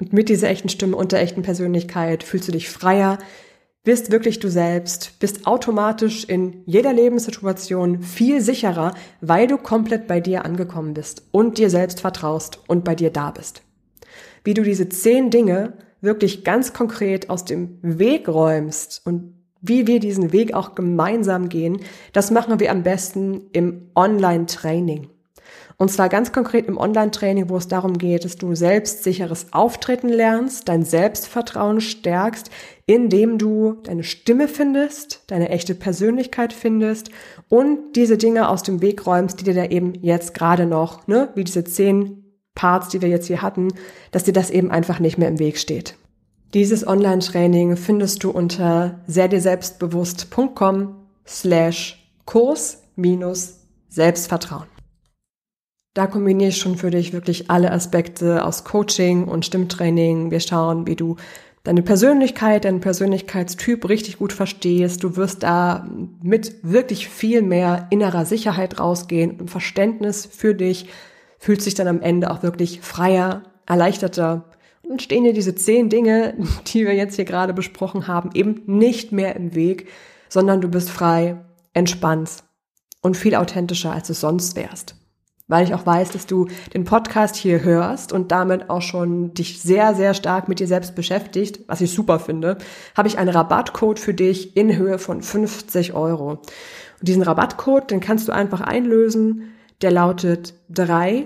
Und 0.00 0.12
mit 0.12 0.28
dieser 0.28 0.48
echten 0.48 0.68
Stimme 0.68 0.96
und 0.96 1.12
der 1.12 1.20
echten 1.20 1.42
Persönlichkeit 1.42 2.22
fühlst 2.22 2.46
du 2.46 2.52
dich 2.52 2.68
freier, 2.68 3.18
bist 3.88 4.10
wirklich 4.10 4.38
du 4.38 4.50
selbst, 4.50 5.18
bist 5.18 5.46
automatisch 5.46 6.24
in 6.24 6.62
jeder 6.66 6.92
Lebenssituation 6.92 8.02
viel 8.02 8.42
sicherer, 8.42 8.92
weil 9.22 9.46
du 9.46 9.56
komplett 9.56 10.06
bei 10.06 10.20
dir 10.20 10.44
angekommen 10.44 10.92
bist 10.92 11.22
und 11.30 11.56
dir 11.56 11.70
selbst 11.70 12.02
vertraust 12.02 12.60
und 12.66 12.84
bei 12.84 12.94
dir 12.94 13.08
da 13.08 13.30
bist. 13.30 13.62
Wie 14.44 14.52
du 14.52 14.62
diese 14.62 14.90
zehn 14.90 15.30
Dinge 15.30 15.72
wirklich 16.02 16.44
ganz 16.44 16.74
konkret 16.74 17.30
aus 17.30 17.46
dem 17.46 17.78
Weg 17.80 18.28
räumst 18.28 19.00
und 19.06 19.32
wie 19.62 19.86
wir 19.86 20.00
diesen 20.00 20.34
Weg 20.34 20.52
auch 20.52 20.74
gemeinsam 20.74 21.48
gehen, 21.48 21.80
das 22.12 22.30
machen 22.30 22.60
wir 22.60 22.70
am 22.70 22.82
besten 22.82 23.44
im 23.52 23.88
Online-Training. 23.94 25.08
Und 25.78 25.90
zwar 25.90 26.08
ganz 26.08 26.32
konkret 26.32 26.66
im 26.66 26.76
Online-Training, 26.76 27.48
wo 27.48 27.56
es 27.56 27.68
darum 27.68 27.98
geht, 27.98 28.24
dass 28.24 28.36
du 28.36 28.54
selbstsicheres 28.54 29.52
Auftreten 29.52 30.08
lernst, 30.08 30.68
dein 30.68 30.82
Selbstvertrauen 30.82 31.80
stärkst, 31.80 32.50
indem 32.88 33.36
du 33.36 33.74
deine 33.84 34.02
Stimme 34.02 34.48
findest, 34.48 35.22
deine 35.26 35.50
echte 35.50 35.74
Persönlichkeit 35.74 36.54
findest 36.54 37.10
und 37.50 37.92
diese 37.96 38.16
Dinge 38.16 38.48
aus 38.48 38.62
dem 38.62 38.80
Weg 38.80 39.06
räumst, 39.06 39.38
die 39.38 39.44
dir 39.44 39.52
da 39.52 39.66
eben 39.66 39.92
jetzt 40.00 40.32
gerade 40.32 40.64
noch, 40.64 41.06
ne, 41.06 41.28
wie 41.34 41.44
diese 41.44 41.64
zehn 41.64 42.24
Parts, 42.54 42.88
die 42.88 43.02
wir 43.02 43.10
jetzt 43.10 43.26
hier 43.26 43.42
hatten, 43.42 43.68
dass 44.10 44.24
dir 44.24 44.32
das 44.32 44.48
eben 44.50 44.70
einfach 44.70 45.00
nicht 45.00 45.18
mehr 45.18 45.28
im 45.28 45.38
Weg 45.38 45.58
steht. 45.58 45.96
Dieses 46.54 46.86
Online-Training 46.86 47.76
findest 47.76 48.24
du 48.24 48.30
unter 48.30 49.00
sehrdirselbstbewusst.com 49.06 50.96
slash 51.26 52.10
Kurs 52.24 52.82
minus 52.96 53.66
Selbstvertrauen. 53.90 54.66
Da 55.92 56.06
kombiniere 56.06 56.50
ich 56.50 56.56
schon 56.56 56.76
für 56.76 56.90
dich 56.90 57.12
wirklich 57.12 57.50
alle 57.50 57.70
Aspekte 57.70 58.44
aus 58.46 58.64
Coaching 58.64 59.24
und 59.24 59.44
Stimmtraining. 59.44 60.30
Wir 60.30 60.40
schauen, 60.40 60.86
wie 60.86 60.96
du 60.96 61.16
deine 61.68 61.82
Persönlichkeit, 61.82 62.64
deinen 62.64 62.80
Persönlichkeitstyp 62.80 63.86
richtig 63.90 64.16
gut 64.16 64.32
verstehst. 64.32 65.04
Du 65.04 65.16
wirst 65.16 65.42
da 65.42 65.86
mit 66.22 66.54
wirklich 66.62 67.10
viel 67.10 67.42
mehr 67.42 67.88
innerer 67.90 68.24
Sicherheit 68.24 68.80
rausgehen 68.80 69.38
und 69.38 69.50
Verständnis 69.50 70.24
für 70.24 70.54
dich, 70.54 70.88
fühlt 71.38 71.60
sich 71.60 71.74
dann 71.74 71.86
am 71.86 72.00
Ende 72.00 72.30
auch 72.30 72.42
wirklich 72.42 72.80
freier, 72.80 73.42
erleichterter 73.66 74.46
und 74.82 75.02
stehen 75.02 75.24
dir 75.24 75.34
diese 75.34 75.54
zehn 75.56 75.90
Dinge, 75.90 76.38
die 76.68 76.86
wir 76.86 76.94
jetzt 76.94 77.16
hier 77.16 77.26
gerade 77.26 77.52
besprochen 77.52 78.06
haben, 78.08 78.30
eben 78.32 78.62
nicht 78.64 79.12
mehr 79.12 79.36
im 79.36 79.54
Weg, 79.54 79.88
sondern 80.30 80.62
du 80.62 80.68
bist 80.68 80.88
frei, 80.88 81.36
entspannt 81.74 82.44
und 83.02 83.14
viel 83.14 83.34
authentischer, 83.34 83.92
als 83.92 84.06
du 84.06 84.14
sonst 84.14 84.56
wärst 84.56 84.97
weil 85.48 85.64
ich 85.64 85.74
auch 85.74 85.86
weiß, 85.86 86.10
dass 86.10 86.26
du 86.26 86.46
den 86.74 86.84
Podcast 86.84 87.34
hier 87.34 87.64
hörst 87.64 88.12
und 88.12 88.30
damit 88.30 88.70
auch 88.70 88.82
schon 88.82 89.34
dich 89.34 89.60
sehr, 89.60 89.94
sehr 89.94 90.14
stark 90.14 90.48
mit 90.48 90.60
dir 90.60 90.66
selbst 90.66 90.94
beschäftigt, 90.94 91.60
was 91.66 91.80
ich 91.80 91.92
super 91.92 92.20
finde, 92.20 92.58
habe 92.96 93.08
ich 93.08 93.18
einen 93.18 93.30
Rabattcode 93.30 93.98
für 93.98 94.14
dich 94.14 94.56
in 94.56 94.76
Höhe 94.76 94.98
von 94.98 95.22
50 95.22 95.94
Euro. 95.94 96.32
Und 97.00 97.08
diesen 97.08 97.22
Rabattcode, 97.22 97.90
den 97.90 98.00
kannst 98.00 98.28
du 98.28 98.32
einfach 98.32 98.60
einlösen. 98.60 99.54
Der 99.80 99.90
lautet 99.90 100.54
3 100.68 101.24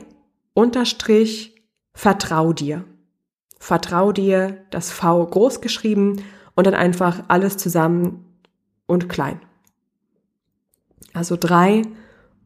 unterstrich 0.54 1.62
vertrau 1.92 2.52
dir. 2.52 2.84
Vertrau 3.58 4.12
dir, 4.12 4.58
das 4.70 4.90
V 4.90 5.26
groß 5.26 5.60
geschrieben 5.60 6.22
und 6.54 6.66
dann 6.66 6.74
einfach 6.74 7.24
alles 7.28 7.56
zusammen 7.56 8.24
und 8.86 9.08
klein. 9.08 9.40
Also 11.12 11.36
3 11.38 11.82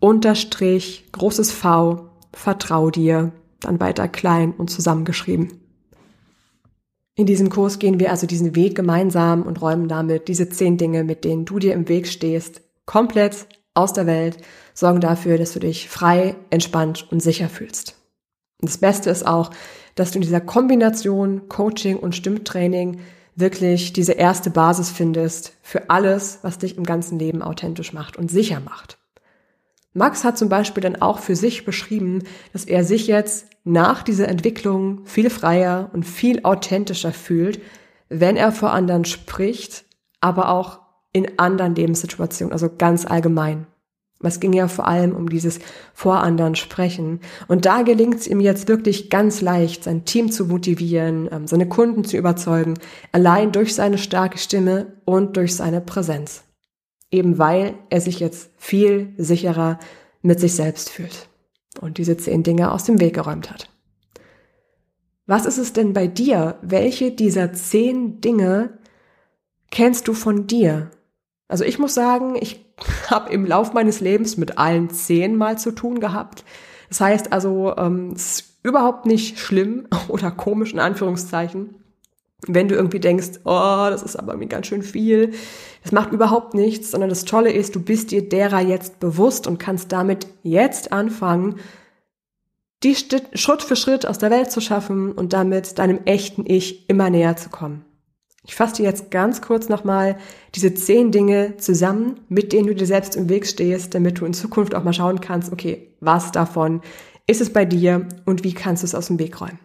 Unterstrich, 0.07 1.05
großes 1.11 1.51
V, 1.51 2.11
vertrau 2.33 2.93
dir, 2.93 3.33
dann 3.59 3.81
weiter 3.81 4.07
klein 4.07 4.53
und 4.53 4.71
zusammengeschrieben. 4.71 5.55
In 7.17 7.27
diesem 7.27 7.51
Kurs 7.51 7.81
gehen 7.81 7.99
wir 7.99 8.13
also 8.13 8.29
diesen 8.29 8.55
Weg 8.55 8.77
gemeinsam 8.77 9.43
und 9.43 9.61
räumen 9.61 9.89
damit 9.89 10.29
diese 10.29 10.49
zehn 10.49 10.77
Dinge, 10.77 11.03
mit 11.03 11.25
denen 11.25 11.45
du 11.45 11.59
dir 11.59 11.75
im 11.75 11.89
Weg 11.89 12.07
stehst, 12.07 12.63
komplett 12.85 13.49
aus 13.75 13.95
der 13.95 14.07
Welt, 14.07 14.37
sorgen 14.75 15.01
dafür, 15.01 15.39
dass 15.39 15.55
du 15.55 15.59
dich 15.59 15.89
frei, 15.89 16.37
entspannt 16.51 17.09
und 17.11 17.21
sicher 17.21 17.49
fühlst. 17.49 17.97
Und 18.63 18.71
das 18.71 18.79
Beste 18.79 19.11
ist 19.11 19.27
auch, 19.27 19.51
dass 19.97 20.13
du 20.13 20.19
in 20.19 20.23
dieser 20.23 20.41
Kombination 20.41 21.49
Coaching 21.49 21.97
und 21.97 22.15
Stimmtraining 22.15 23.01
wirklich 23.35 23.93
diese 23.93 24.13
erste 24.13 24.51
Basis 24.51 24.89
findest 24.89 25.55
für 25.63 25.91
alles, 25.91 26.39
was 26.43 26.59
dich 26.59 26.77
im 26.77 26.85
ganzen 26.85 27.19
Leben 27.19 27.43
authentisch 27.43 27.93
macht 27.93 28.17
und 28.17 28.31
sicher 28.31 28.61
macht. 28.61 28.99
Max 29.97 30.25
hat 30.25 30.37
zum 30.37 30.51
Beispiel 30.51 30.83
dann 30.83 31.01
auch 31.01 31.21
für 31.21 31.35
sich 31.35 31.65
beschrieben, 31.65 32.23
dass 32.53 32.67
er 32.67 32.85
sich 32.85 33.07
jetzt 33.07 33.47
nach 33.65 34.03
dieser 34.03 34.29
Entwicklung 34.29 35.07
viel 35.07 35.31
freier 35.31 35.89
und 35.95 36.05
viel 36.05 36.41
authentischer 36.45 37.13
fühlt, 37.13 37.63
wenn 38.11 38.37
er 38.37 38.53
vor 38.53 38.73
anderen 38.73 39.07
spricht, 39.07 39.87
aber 40.21 40.51
auch 40.51 40.81
in 41.15 41.39
anderen 41.39 41.75
Lebenssituationen, 41.75 42.53
also 42.53 42.69
ganz 42.77 43.07
allgemein. 43.07 43.67
Es 44.23 44.39
ging 44.39 44.53
ja 44.53 44.69
vor 44.69 44.87
allem 44.87 45.17
um 45.17 45.31
dieses 45.31 45.61
vor 45.95 46.21
anderen 46.23 46.57
sprechen. 46.57 47.21
Und 47.49 47.65
da 47.65 47.81
gelingt 47.81 48.17
es 48.17 48.27
ihm 48.27 48.41
jetzt 48.41 48.69
wirklich 48.69 49.09
ganz 49.09 49.41
leicht, 49.41 49.85
sein 49.85 50.05
Team 50.05 50.31
zu 50.31 50.45
motivieren, 50.45 51.29
ähm, 51.33 51.47
seine 51.47 51.69
Kunden 51.69 52.05
zu 52.05 52.19
überzeugen, 52.19 52.75
allein 53.13 53.51
durch 53.51 53.75
seine 53.75 53.97
starke 53.97 54.37
Stimme 54.37 54.93
und 55.07 55.39
durch 55.39 55.57
seine 55.57 55.81
Präsenz 55.81 56.46
eben 57.11 57.39
weil 57.39 57.75
er 57.91 58.01
sich 58.01 58.21
jetzt 58.21 58.51
viel 58.57 59.15
sicherer 59.17 59.79
mit 60.23 60.41
sich 60.41 60.55
selbst 60.55 60.91
fühlt 60.91 61.29
und 61.81 61.99
diese 61.99 62.17
zehn 62.17 62.43
Dinge 62.43 62.73
aus 62.73 62.85
dem 62.85 63.01
Weg 63.01 63.15
geräumt 63.15 63.51
hat. 63.51 63.71
Was 65.27 65.47
ist 65.47 65.59
es 65.59 65.73
denn 65.73 65.93
bei 65.93 66.07
dir? 66.07 66.59
Welche 66.63 67.11
dieser 67.11 67.53
zehn 67.53 68.21
Dinge 68.21 68.79
kennst 69.71 70.09
du 70.09 70.15
von 70.15 70.47
dir? 70.47 70.91
Also 71.49 71.65
ich 71.65 71.79
muss 71.79 71.95
sagen, 71.95 72.37
ich 72.41 72.65
habe 73.11 73.33
im 73.33 73.45
Lauf 73.45 73.73
meines 73.73 74.01
Lebens 74.01 74.37
mit 74.37 74.59
allen 74.59 74.91
zehn 74.91 75.37
mal 75.37 75.59
zu 75.59 75.73
tun 75.73 76.01
gehabt. 76.01 76.45
Das 76.89 77.01
heißt 77.01 77.33
also, 77.33 77.77
ähm, 77.77 78.13
es 78.15 78.41
ist 78.41 78.59
überhaupt 78.63 79.07
nicht 79.07 79.39
schlimm 79.39 79.89
oder 80.09 80.31
komisch 80.31 80.73
in 80.73 80.81
Anführungszeichen, 80.81 81.75
wenn 82.47 82.69
du 82.69 82.75
irgendwie 82.75 83.01
denkst, 83.01 83.41
oh, 83.45 83.87
das 83.89 84.03
ist 84.03 84.17
aber 84.17 84.33
irgendwie 84.33 84.49
ganz 84.49 84.67
schön 84.67 84.83
viel, 84.83 85.33
das 85.83 85.93
macht 85.93 86.13
überhaupt 86.13 86.55
nichts, 86.55 86.91
sondern 86.91 87.09
das 87.09 87.25
Tolle 87.25 87.51
ist, 87.51 87.75
du 87.75 87.81
bist 87.81 88.11
dir 88.11 88.29
derer 88.29 88.61
jetzt 88.61 89.01
bewusst 89.01 89.47
und 89.47 89.59
kannst 89.59 89.93
damit 89.93 90.27
jetzt 90.43 90.93
anfangen, 90.93 91.57
die 92.83 92.95
Schritt 92.95 93.63
für 93.63 93.77
Schritt 93.77 94.07
aus 94.07 94.19
der 94.19 94.31
Welt 94.31 94.51
zu 94.51 94.61
schaffen 94.61 95.13
und 95.13 95.33
damit 95.33 95.79
deinem 95.79 96.01
echten 96.05 96.45
Ich 96.47 96.89
immer 96.89 97.09
näher 97.11 97.37
zu 97.37 97.49
kommen. 97.49 97.85
Ich 98.45 98.55
fasse 98.55 98.77
dir 98.77 98.85
jetzt 98.85 99.11
ganz 99.11 99.43
kurz 99.43 99.69
nochmal 99.69 100.19
diese 100.55 100.73
zehn 100.73 101.11
Dinge 101.11 101.57
zusammen, 101.57 102.21
mit 102.29 102.53
denen 102.53 102.69
du 102.69 102.75
dir 102.77 102.87
selbst 102.87 103.17
im 103.17 103.29
Weg 103.29 103.47
stehst, 103.47 103.95
damit 103.95 104.21
du 104.21 104.25
in 104.25 104.35
Zukunft 104.35 104.75
auch 104.75 104.85
mal 104.85 104.93
schauen 104.93 105.21
kannst, 105.21 105.53
okay, 105.53 105.97
was 106.01 106.31
davon 106.31 106.81
ist 107.27 107.41
es 107.41 107.53
bei 107.53 107.65
dir 107.65 108.07
und 108.25 108.45
wie 108.45 108.55
kannst 108.55 108.85
du 108.85 108.87
es 108.87 108.95
aus 108.95 109.09
dem 109.09 109.19
Weg 109.19 109.41
räumen. 109.41 109.59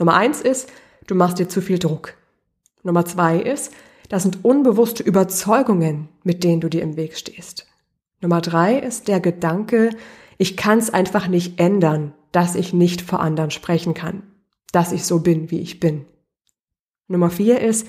Nummer 0.00 0.14
eins 0.14 0.40
ist, 0.40 0.68
du 1.06 1.14
machst 1.14 1.38
dir 1.38 1.48
zu 1.48 1.60
viel 1.60 1.78
Druck. 1.78 2.14
Nummer 2.82 3.04
zwei 3.04 3.38
ist, 3.38 3.72
Das 4.08 4.22
sind 4.22 4.44
unbewusste 4.44 5.02
Überzeugungen, 5.02 6.08
mit 6.22 6.44
denen 6.44 6.60
du 6.60 6.68
dir 6.68 6.82
im 6.82 6.96
Weg 6.96 7.16
stehst. 7.16 7.66
Nummer 8.20 8.40
drei 8.40 8.78
ist 8.78 9.08
der 9.08 9.20
Gedanke, 9.20 9.90
ich 10.38 10.56
kann 10.56 10.78
es 10.78 10.90
einfach 10.90 11.28
nicht 11.28 11.58
ändern, 11.58 12.12
dass 12.32 12.54
ich 12.54 12.72
nicht 12.72 13.02
vor 13.02 13.20
anderen 13.20 13.50
sprechen 13.50 13.94
kann, 13.94 14.22
dass 14.72 14.92
ich 14.92 15.04
so 15.04 15.20
bin, 15.20 15.50
wie 15.50 15.60
ich 15.60 15.80
bin. 15.80 16.04
Nummer 17.08 17.30
vier 17.30 17.60
ist, 17.60 17.86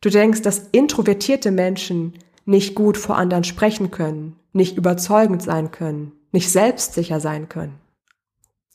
du 0.00 0.10
denkst, 0.10 0.42
dass 0.42 0.68
introvertierte 0.72 1.50
Menschen 1.50 2.14
nicht 2.44 2.74
gut 2.74 2.96
vor 2.96 3.16
anderen 3.16 3.44
sprechen 3.44 3.90
können, 3.90 4.36
nicht 4.52 4.76
überzeugend 4.76 5.42
sein 5.42 5.72
können, 5.72 6.12
nicht 6.32 6.50
selbstsicher 6.50 7.20
sein 7.20 7.48
können. 7.48 7.78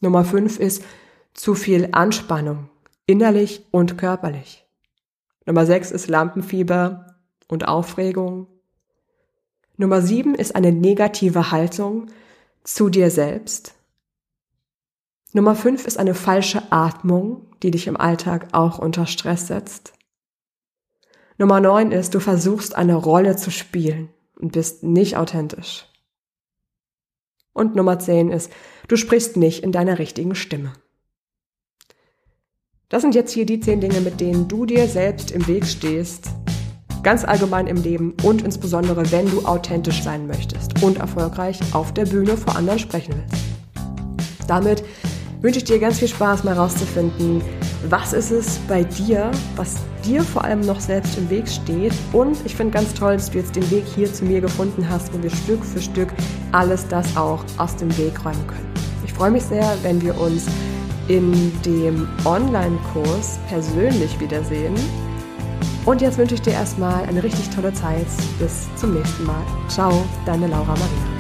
Nummer 0.02 0.26
fünf 0.26 0.60
ist 0.60 0.84
zu 1.34 1.56
viel 1.56 1.90
Anspannung, 1.92 2.70
innerlich 3.06 3.66
und 3.72 3.98
körperlich. 3.98 4.66
Nummer 5.46 5.66
sechs 5.66 5.92
ist 5.92 6.08
Lampenfieber 6.08 7.18
und 7.48 7.68
Aufregung. 7.68 8.48
Nummer 9.78 10.02
sieben 10.02 10.36
ist 10.36 10.56
eine 10.56 10.72
negative 10.72 11.52
Haltung 11.52 12.08
zu 12.64 12.90
dir 12.90 13.10
selbst. 13.10 13.74
Nummer 15.34 15.56
fünf 15.56 15.88
ist 15.88 15.98
eine 15.98 16.14
falsche 16.14 16.72
Atmung, 16.72 17.48
die 17.64 17.72
dich 17.72 17.88
im 17.88 17.98
Alltag 17.98 18.50
auch 18.52 18.80
unter 18.80 19.06
Stress 19.06 19.48
setzt. 19.48 19.94
Nummer 21.38 21.60
neun 21.60 21.92
ist, 21.92 22.14
du 22.14 22.20
versuchst 22.20 22.76
eine 22.76 22.96
Rolle 22.96 23.36
zu 23.36 23.50
spielen 23.50 24.10
und 24.36 24.52
bist 24.52 24.84
nicht 24.84 25.18
authentisch. 25.18 25.88
Und 27.54 27.76
Nummer 27.76 28.00
zehn 28.00 28.30
ist, 28.30 28.52
du 28.88 28.96
sprichst 28.96 29.38
nicht 29.38 29.64
in 29.64 29.72
deiner 29.72 30.00
richtigen 30.00 30.36
Stimme. 30.36 30.74
Das 32.92 33.02
sind 33.02 33.16
jetzt 33.16 33.32
hier 33.32 33.46
die 33.46 33.62
zehn 33.62 33.80
Dinge, 33.80 34.02
mit 34.02 34.20
denen 34.20 34.50
du 34.50 34.66
dir 34.66 34.86
selbst 34.86 35.32
im 35.32 35.48
Weg 35.48 35.66
stehst, 35.66 36.26
ganz 37.04 37.24
allgemein 37.24 37.68
im 37.68 37.82
Leben 37.82 38.14
und 38.22 38.42
insbesondere, 38.42 39.10
wenn 39.14 39.32
du 39.32 39.46
authentisch 39.46 40.04
sein 40.04 40.28
möchtest 40.28 40.84
und 40.84 40.98
erfolgreich 40.98 41.58
auf 41.72 41.94
der 41.94 42.06
Bühne 42.06 42.36
vor 42.36 42.58
anderen 42.58 42.80
sprechen 42.80 43.16
willst. 43.16 43.44
Damit 44.46 44.84
wünsche 45.40 45.60
ich 45.60 45.64
dir 45.64 45.80
ganz 45.80 46.00
viel 46.00 46.10
Spaß, 46.10 46.44
mal 46.44 46.56
rauszufinden, 46.56 47.42
was 47.88 48.12
ist 48.12 48.32
es 48.32 48.60
bei 48.68 48.84
dir, 48.84 49.32
was 49.56 49.78
dir 50.04 50.22
vor 50.22 50.44
allem 50.44 50.60
noch 50.60 50.82
selbst 50.82 51.18
im 51.18 51.30
Weg 51.30 51.48
steht. 51.48 51.94
Und 52.12 52.38
ich 52.46 52.56
finde 52.56 52.74
ganz 52.74 52.94
toll, 52.94 53.14
dass 53.14 53.32
du 53.32 53.38
jetzt 53.38 53.56
den 53.56 53.72
Weg 53.72 53.86
hier 53.96 54.12
zu 54.12 54.26
mir 54.26 54.42
gefunden 54.42 54.90
hast, 54.90 55.14
wo 55.14 55.24
wir 55.24 55.30
Stück 55.30 55.64
für 55.64 55.82
Stück 55.82 56.10
alles 56.52 56.86
das 56.90 57.16
auch 57.16 57.46
aus 57.58 57.74
dem 57.78 57.98
Weg 57.98 58.26
räumen 58.26 58.46
können. 58.48 58.70
Ich 59.06 59.14
freue 59.14 59.32
mich 59.32 59.44
sehr, 59.44 59.78
wenn 59.82 60.02
wir 60.02 60.20
uns 60.20 60.48
in 61.12 61.52
dem 61.64 62.08
Online-Kurs 62.24 63.40
persönlich 63.50 64.18
wiedersehen. 64.20 64.76
Und 65.86 66.02
jetzt 66.02 66.18
wünsche 66.18 66.36
ich 66.36 66.42
dir 66.42 66.54
erstmal 66.54 67.04
eine 67.04 67.22
richtig 67.22 67.50
tolle 67.50 67.74
Zeit. 67.74 68.08
Bis 68.40 68.70
zum 68.76 68.94
nächsten 68.94 69.26
Mal. 69.26 69.44
Ciao, 69.68 69.92
deine 70.26 70.48
Laura 70.48 70.74
Maria. 70.74 71.11